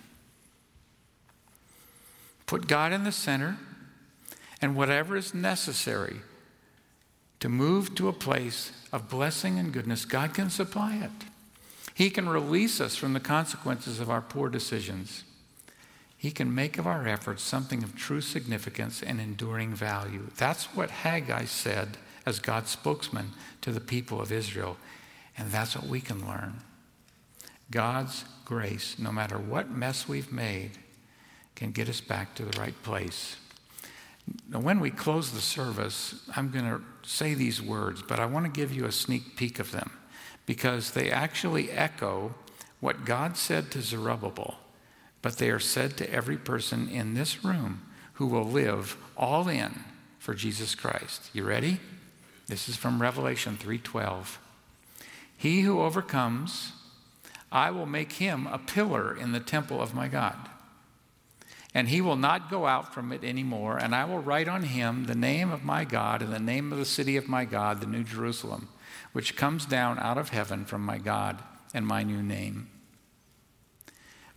Put 2.46 2.66
God 2.66 2.94
in 2.94 3.04
the 3.04 3.12
center, 3.12 3.58
and 4.62 4.74
whatever 4.74 5.14
is 5.14 5.34
necessary 5.34 6.22
to 7.40 7.48
move 7.48 7.94
to 7.94 8.08
a 8.08 8.12
place 8.12 8.72
of 8.92 9.08
blessing 9.08 9.58
and 9.58 9.72
goodness, 9.72 10.04
God 10.04 10.34
can 10.34 10.50
supply 10.50 10.96
it. 10.96 11.26
He 11.94 12.10
can 12.10 12.28
release 12.28 12.80
us 12.80 12.96
from 12.96 13.12
the 13.12 13.20
consequences 13.20 14.00
of 14.00 14.10
our 14.10 14.20
poor 14.20 14.48
decisions. 14.48 15.24
He 16.16 16.30
can 16.30 16.54
make 16.54 16.78
of 16.78 16.86
our 16.86 17.08
efforts 17.08 17.42
something 17.42 17.82
of 17.82 17.96
true 17.96 18.20
significance 18.20 19.02
and 19.02 19.20
enduring 19.20 19.74
value. 19.74 20.28
That's 20.36 20.66
what 20.74 20.90
Haggai 20.90 21.46
said 21.46 21.96
as 22.26 22.38
God's 22.38 22.70
spokesman 22.70 23.32
to 23.62 23.72
the 23.72 23.80
people 23.80 24.20
of 24.20 24.30
Israel. 24.30 24.76
And 25.36 25.50
that's 25.50 25.74
what 25.74 25.86
we 25.86 26.00
can 26.00 26.26
learn. 26.26 26.60
God's 27.70 28.24
grace, 28.44 28.98
no 28.98 29.12
matter 29.12 29.38
what 29.38 29.70
mess 29.70 30.06
we've 30.06 30.32
made, 30.32 30.72
can 31.54 31.70
get 31.70 31.88
us 31.88 32.00
back 32.00 32.34
to 32.34 32.44
the 32.44 32.60
right 32.60 32.80
place. 32.82 33.36
Now, 34.48 34.60
when 34.60 34.80
we 34.80 34.90
close 34.90 35.32
the 35.32 35.40
service, 35.40 36.22
I'm 36.36 36.50
going 36.50 36.64
to 36.64 36.82
say 37.10 37.34
these 37.34 37.60
words, 37.60 38.02
but 38.02 38.20
I 38.20 38.26
want 38.26 38.46
to 38.46 38.60
give 38.60 38.72
you 38.72 38.84
a 38.84 38.92
sneak 38.92 39.36
peek 39.36 39.58
of 39.58 39.72
them 39.72 39.90
because 40.46 40.92
they 40.92 41.10
actually 41.10 41.70
echo 41.70 42.34
what 42.78 43.04
God 43.04 43.36
said 43.36 43.70
to 43.72 43.82
Zerubbabel, 43.82 44.58
but 45.20 45.36
they 45.36 45.50
are 45.50 45.58
said 45.58 45.96
to 45.96 46.10
every 46.12 46.36
person 46.36 46.88
in 46.88 47.14
this 47.14 47.44
room 47.44 47.82
who 48.14 48.26
will 48.26 48.44
live 48.44 48.96
all 49.16 49.48
in 49.48 49.84
for 50.18 50.34
Jesus 50.34 50.74
Christ. 50.74 51.30
You 51.32 51.44
ready? 51.44 51.80
This 52.46 52.68
is 52.68 52.76
from 52.76 53.02
Revelation 53.02 53.56
3:12. 53.56 54.38
He 55.36 55.62
who 55.62 55.80
overcomes, 55.80 56.72
I 57.50 57.70
will 57.70 57.86
make 57.86 58.12
him 58.12 58.46
a 58.46 58.58
pillar 58.58 59.16
in 59.16 59.32
the 59.32 59.40
temple 59.40 59.80
of 59.80 59.94
my 59.94 60.06
God 60.06 60.49
and 61.74 61.88
he 61.88 62.00
will 62.00 62.16
not 62.16 62.50
go 62.50 62.66
out 62.66 62.92
from 62.92 63.12
it 63.12 63.22
anymore. 63.22 63.78
And 63.78 63.94
I 63.94 64.04
will 64.04 64.18
write 64.18 64.48
on 64.48 64.64
him 64.64 65.04
the 65.04 65.14
name 65.14 65.52
of 65.52 65.64
my 65.64 65.84
God 65.84 66.20
and 66.22 66.32
the 66.32 66.40
name 66.40 66.72
of 66.72 66.78
the 66.78 66.84
city 66.84 67.16
of 67.16 67.28
my 67.28 67.44
God, 67.44 67.80
the 67.80 67.86
New 67.86 68.02
Jerusalem, 68.02 68.68
which 69.12 69.36
comes 69.36 69.66
down 69.66 69.98
out 69.98 70.18
of 70.18 70.30
heaven 70.30 70.64
from 70.64 70.84
my 70.84 70.98
God 70.98 71.42
and 71.72 71.86
my 71.86 72.02
new 72.02 72.22
name. 72.22 72.68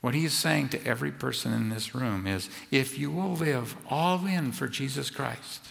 What 0.01 0.13
he 0.13 0.25
is 0.25 0.33
saying 0.33 0.69
to 0.69 0.85
every 0.85 1.11
person 1.11 1.53
in 1.53 1.69
this 1.69 1.95
room 1.95 2.27
is 2.27 2.49
if 2.71 2.99
you 2.99 3.09
will 3.09 3.35
live 3.35 3.75
all 3.89 4.25
in 4.25 4.51
for 4.51 4.67
Jesus 4.67 5.09
Christ, 5.09 5.69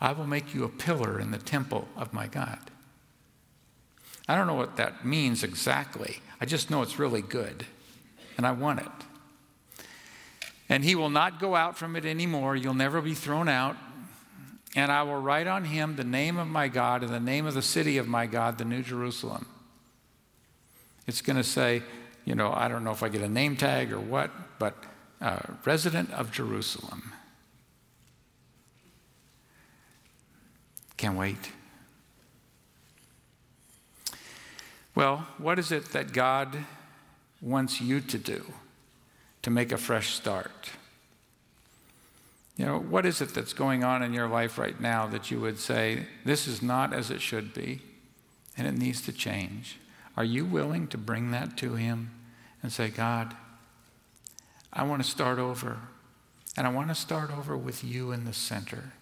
I 0.00 0.12
will 0.12 0.26
make 0.26 0.54
you 0.54 0.64
a 0.64 0.68
pillar 0.68 1.20
in 1.20 1.32
the 1.32 1.38
temple 1.38 1.88
of 1.96 2.14
my 2.14 2.28
God. 2.28 2.70
I 4.28 4.36
don't 4.36 4.46
know 4.46 4.54
what 4.54 4.76
that 4.76 5.04
means 5.04 5.42
exactly. 5.42 6.20
I 6.40 6.46
just 6.46 6.70
know 6.70 6.82
it's 6.82 6.98
really 6.98 7.20
good, 7.20 7.66
and 8.36 8.46
I 8.46 8.52
want 8.52 8.80
it. 8.80 9.09
And 10.70 10.84
he 10.84 10.94
will 10.94 11.10
not 11.10 11.40
go 11.40 11.56
out 11.56 11.76
from 11.76 11.96
it 11.96 12.06
anymore. 12.06 12.54
You'll 12.54 12.74
never 12.74 13.02
be 13.02 13.12
thrown 13.12 13.48
out. 13.48 13.76
And 14.76 14.92
I 14.92 15.02
will 15.02 15.20
write 15.20 15.48
on 15.48 15.64
him 15.64 15.96
the 15.96 16.04
name 16.04 16.38
of 16.38 16.46
my 16.46 16.68
God 16.68 17.02
and 17.02 17.12
the 17.12 17.18
name 17.18 17.44
of 17.44 17.54
the 17.54 17.62
city 17.62 17.98
of 17.98 18.06
my 18.06 18.26
God, 18.26 18.56
the 18.56 18.64
New 18.64 18.80
Jerusalem. 18.82 19.46
It's 21.08 21.22
going 21.22 21.36
to 21.36 21.44
say, 21.44 21.82
you 22.24 22.36
know, 22.36 22.52
I 22.54 22.68
don't 22.68 22.84
know 22.84 22.92
if 22.92 23.02
I 23.02 23.08
get 23.08 23.20
a 23.20 23.28
name 23.28 23.56
tag 23.56 23.92
or 23.92 23.98
what, 23.98 24.30
but 24.60 24.76
uh, 25.20 25.40
resident 25.64 26.12
of 26.12 26.30
Jerusalem. 26.30 27.12
Can't 30.96 31.18
wait. 31.18 31.50
Well, 34.94 35.26
what 35.38 35.58
is 35.58 35.72
it 35.72 35.86
that 35.86 36.12
God 36.12 36.56
wants 37.40 37.80
you 37.80 38.00
to 38.02 38.18
do? 38.18 38.44
To 39.42 39.50
make 39.50 39.72
a 39.72 39.78
fresh 39.78 40.10
start. 40.14 40.70
You 42.56 42.66
know, 42.66 42.78
what 42.78 43.06
is 43.06 43.22
it 43.22 43.32
that's 43.32 43.54
going 43.54 43.84
on 43.84 44.02
in 44.02 44.12
your 44.12 44.28
life 44.28 44.58
right 44.58 44.78
now 44.78 45.06
that 45.06 45.30
you 45.30 45.40
would 45.40 45.58
say, 45.58 46.06
this 46.24 46.46
is 46.46 46.60
not 46.60 46.92
as 46.92 47.10
it 47.10 47.22
should 47.22 47.54
be 47.54 47.80
and 48.56 48.66
it 48.66 48.76
needs 48.76 49.00
to 49.02 49.12
change? 49.12 49.78
Are 50.16 50.24
you 50.24 50.44
willing 50.44 50.86
to 50.88 50.98
bring 50.98 51.30
that 51.30 51.56
to 51.58 51.74
Him 51.74 52.10
and 52.62 52.70
say, 52.70 52.88
God, 52.88 53.34
I 54.72 54.82
want 54.82 55.02
to 55.02 55.08
start 55.08 55.38
over, 55.38 55.78
and 56.56 56.66
I 56.66 56.70
want 56.70 56.88
to 56.88 56.94
start 56.94 57.30
over 57.30 57.56
with 57.56 57.82
you 57.82 58.12
in 58.12 58.24
the 58.26 58.34
center? 58.34 58.92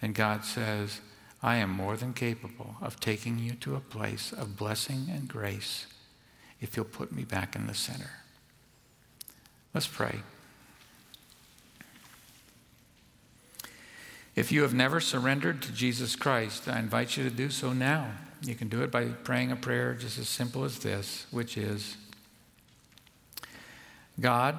And 0.00 0.14
God 0.14 0.44
says, 0.44 1.00
I 1.42 1.56
am 1.56 1.70
more 1.70 1.96
than 1.96 2.12
capable 2.12 2.76
of 2.80 3.00
taking 3.00 3.38
you 3.38 3.54
to 3.54 3.74
a 3.74 3.80
place 3.80 4.32
of 4.32 4.56
blessing 4.56 5.06
and 5.10 5.26
grace 5.26 5.86
if 6.60 6.76
you'll 6.76 6.86
put 6.86 7.12
me 7.12 7.24
back 7.24 7.56
in 7.56 7.66
the 7.66 7.74
center. 7.74 8.10
Let's 9.76 9.86
pray. 9.86 10.20
If 14.34 14.50
you 14.50 14.62
have 14.62 14.72
never 14.72 15.00
surrendered 15.00 15.60
to 15.60 15.70
Jesus 15.70 16.16
Christ, 16.16 16.66
I 16.66 16.78
invite 16.78 17.18
you 17.18 17.24
to 17.24 17.28
do 17.28 17.50
so 17.50 17.74
now. 17.74 18.12
You 18.40 18.54
can 18.54 18.70
do 18.70 18.82
it 18.82 18.90
by 18.90 19.08
praying 19.08 19.52
a 19.52 19.56
prayer 19.56 19.92
just 19.92 20.18
as 20.18 20.30
simple 20.30 20.64
as 20.64 20.78
this, 20.78 21.26
which 21.30 21.58
is 21.58 21.98
God, 24.18 24.58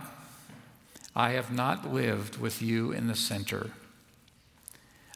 I 1.15 1.32
have 1.32 1.51
not 1.51 1.91
lived 1.91 2.38
with 2.38 2.61
you 2.61 2.91
in 2.91 3.07
the 3.07 3.15
center. 3.15 3.72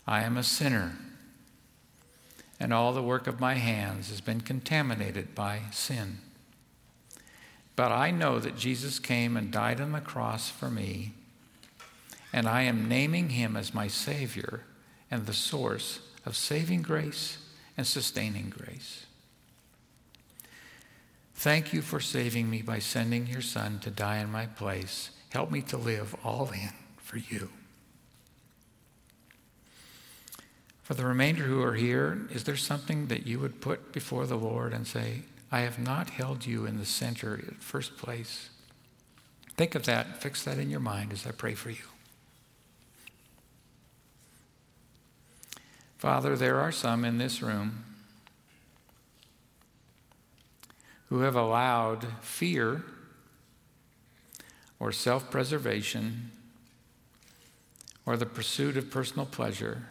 I 0.08 0.24
am 0.24 0.36
a 0.36 0.42
sinner, 0.42 0.98
and 2.60 2.74
all 2.74 2.92
the 2.92 3.04
work 3.04 3.28
of 3.28 3.40
my 3.40 3.54
hands 3.54 4.10
has 4.10 4.20
been 4.20 4.42
contaminated 4.42 5.36
by 5.36 5.60
sin. 5.70 6.18
But 7.76 7.92
I 7.92 8.12
know 8.12 8.40
that 8.40 8.58
Jesus 8.58 9.00
came 9.00 9.38
and 9.38 9.52
died 9.52 9.82
on 9.82 9.92
the 9.92 10.02
cross 10.02 10.50
for 10.50 10.70
me, 10.70 11.14
and 12.34 12.48
I 12.48 12.64
am 12.64 12.88
naming 12.88 13.30
him 13.30 13.56
as 13.58 13.74
my 13.74 13.88
Savior 13.88 14.64
and 15.10 15.26
the 15.26 15.34
source 15.34 16.00
of 16.26 16.36
saving 16.36 16.82
grace 16.82 17.38
and 17.78 17.88
sustaining 17.88 18.50
grace. 18.50 19.06
Thank 21.36 21.74
you 21.74 21.82
for 21.82 22.00
saving 22.00 22.50
me 22.50 22.62
by 22.62 22.80
sending 22.80 23.26
your 23.26 23.42
son 23.42 23.80
to 23.80 23.90
die 23.90 24.20
in 24.20 24.32
my 24.32 24.46
place. 24.46 25.10
Help 25.30 25.50
me 25.50 25.62
to 25.64 25.78
live 25.78 26.16
all 26.24 26.52
in 26.52 26.70
for 26.98 27.18
you. 27.18 27.50
For 30.84 30.94
the 30.94 31.06
remainder 31.06 31.44
who 31.44 31.64
are 31.64 31.74
here, 31.74 32.28
is 32.32 32.44
there 32.44 32.56
something 32.56 33.08
that 33.08 33.26
you 33.26 33.40
would 33.40 33.62
put 33.62 33.92
before 33.92 34.28
the 34.28 34.36
Lord 34.36 34.74
and 34.74 34.86
say, 34.86 35.22
I 35.52 35.62
have 35.62 35.78
not 35.78 36.12
held 36.12 36.46
you 36.46 36.66
in 36.66 36.78
the 36.78 36.86
center, 36.86 37.54
first 37.60 37.98
place? 37.98 38.50
Think 39.58 39.76
of 39.76 39.84
that, 39.84 40.22
fix 40.22 40.44
that 40.46 40.58
in 40.58 40.70
your 40.70 40.80
mind 40.80 41.12
as 41.12 41.28
I 41.28 41.32
pray 41.32 41.56
for 41.56 41.70
you. 41.70 41.84
Father, 45.98 46.36
there 46.36 46.60
are 46.60 46.72
some 46.72 47.04
in 47.04 47.18
this 47.18 47.42
room 47.42 47.84
who 51.10 51.20
have 51.20 51.36
allowed 51.36 52.08
fear 52.22 52.84
or 54.80 54.92
self 54.92 55.30
preservation 55.30 56.32
or 58.06 58.18
the 58.18 58.26
pursuit 58.26 58.78
of 58.78 58.90
personal 58.90 59.26
pleasure 59.26 59.84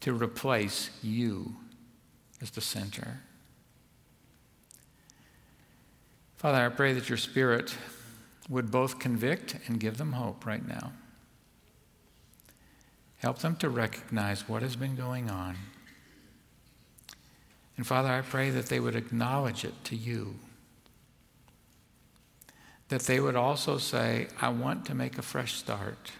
to 0.00 0.14
replace 0.14 0.90
you 1.02 1.56
as 2.40 2.50
the 2.50 2.60
center. 2.60 3.20
Father, 6.44 6.66
I 6.66 6.68
pray 6.68 6.92
that 6.92 7.08
your 7.08 7.16
Spirit 7.16 7.74
would 8.50 8.70
both 8.70 8.98
convict 8.98 9.56
and 9.66 9.80
give 9.80 9.96
them 9.96 10.12
hope 10.12 10.44
right 10.44 10.68
now. 10.68 10.92
Help 13.16 13.38
them 13.38 13.56
to 13.56 13.70
recognize 13.70 14.46
what 14.46 14.60
has 14.60 14.76
been 14.76 14.94
going 14.94 15.30
on. 15.30 15.56
And 17.78 17.86
Father, 17.86 18.10
I 18.10 18.20
pray 18.20 18.50
that 18.50 18.66
they 18.66 18.78
would 18.78 18.94
acknowledge 18.94 19.64
it 19.64 19.72
to 19.84 19.96
you. 19.96 20.34
That 22.90 23.04
they 23.04 23.20
would 23.20 23.36
also 23.36 23.78
say, 23.78 24.28
I 24.38 24.50
want 24.50 24.84
to 24.84 24.94
make 24.94 25.16
a 25.16 25.22
fresh 25.22 25.54
start. 25.54 26.12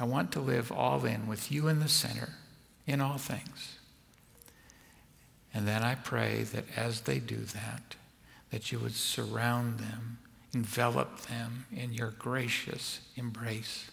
I 0.00 0.04
want 0.04 0.32
to 0.32 0.40
live 0.40 0.72
all 0.72 1.04
in 1.04 1.28
with 1.28 1.52
you 1.52 1.68
in 1.68 1.78
the 1.78 1.88
center 1.88 2.30
in 2.88 3.00
all 3.00 3.18
things. 3.18 3.78
And 5.54 5.68
then 5.68 5.84
I 5.84 5.94
pray 5.94 6.42
that 6.42 6.64
as 6.76 7.02
they 7.02 7.20
do 7.20 7.36
that, 7.36 7.94
that 8.52 8.70
you 8.70 8.78
would 8.78 8.94
surround 8.94 9.78
them, 9.78 10.18
envelop 10.54 11.22
them 11.22 11.64
in 11.74 11.92
your 11.92 12.10
gracious 12.10 13.00
embrace, 13.16 13.90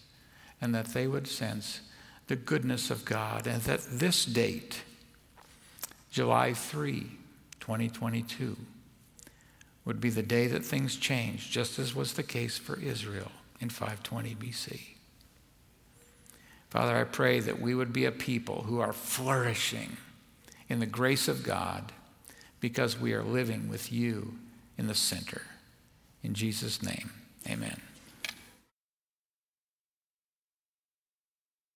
and 0.61 0.75
that 0.75 0.87
they 0.87 1.07
would 1.07 1.27
sense 1.27 1.79
the 2.27 2.35
goodness 2.35 2.91
of 2.91 3.05
God, 3.05 3.47
and 3.47 3.61
that 3.63 3.79
this 3.89 4.25
date, 4.25 4.83
July 6.11 6.53
3, 6.53 7.09
2022, 7.61 8.57
would 9.85 10.01
be 10.01 10.09
the 10.09 10.21
day 10.21 10.45
that 10.47 10.63
things 10.63 10.97
changed, 10.97 11.51
just 11.51 11.79
as 11.79 11.95
was 11.95 12.13
the 12.13 12.21
case 12.21 12.57
for 12.57 12.77
Israel 12.79 13.31
in 13.61 13.69
520 13.69 14.35
BC. 14.35 14.79
Father, 16.69 16.97
I 16.97 17.05
pray 17.05 17.39
that 17.39 17.61
we 17.61 17.73
would 17.73 17.93
be 17.93 18.05
a 18.05 18.11
people 18.11 18.63
who 18.67 18.79
are 18.79 18.93
flourishing 18.93 19.97
in 20.67 20.79
the 20.79 20.85
grace 20.85 21.29
of 21.29 21.43
God 21.43 21.93
because 22.59 22.99
we 22.99 23.13
are 23.13 23.23
living 23.23 23.69
with 23.69 23.91
you 23.91 24.35
in 24.79 24.87
the 24.87 24.95
center. 24.95 25.41
In 26.23 26.33
Jesus' 26.33 26.81
name, 26.81 27.11
amen. 27.47 27.81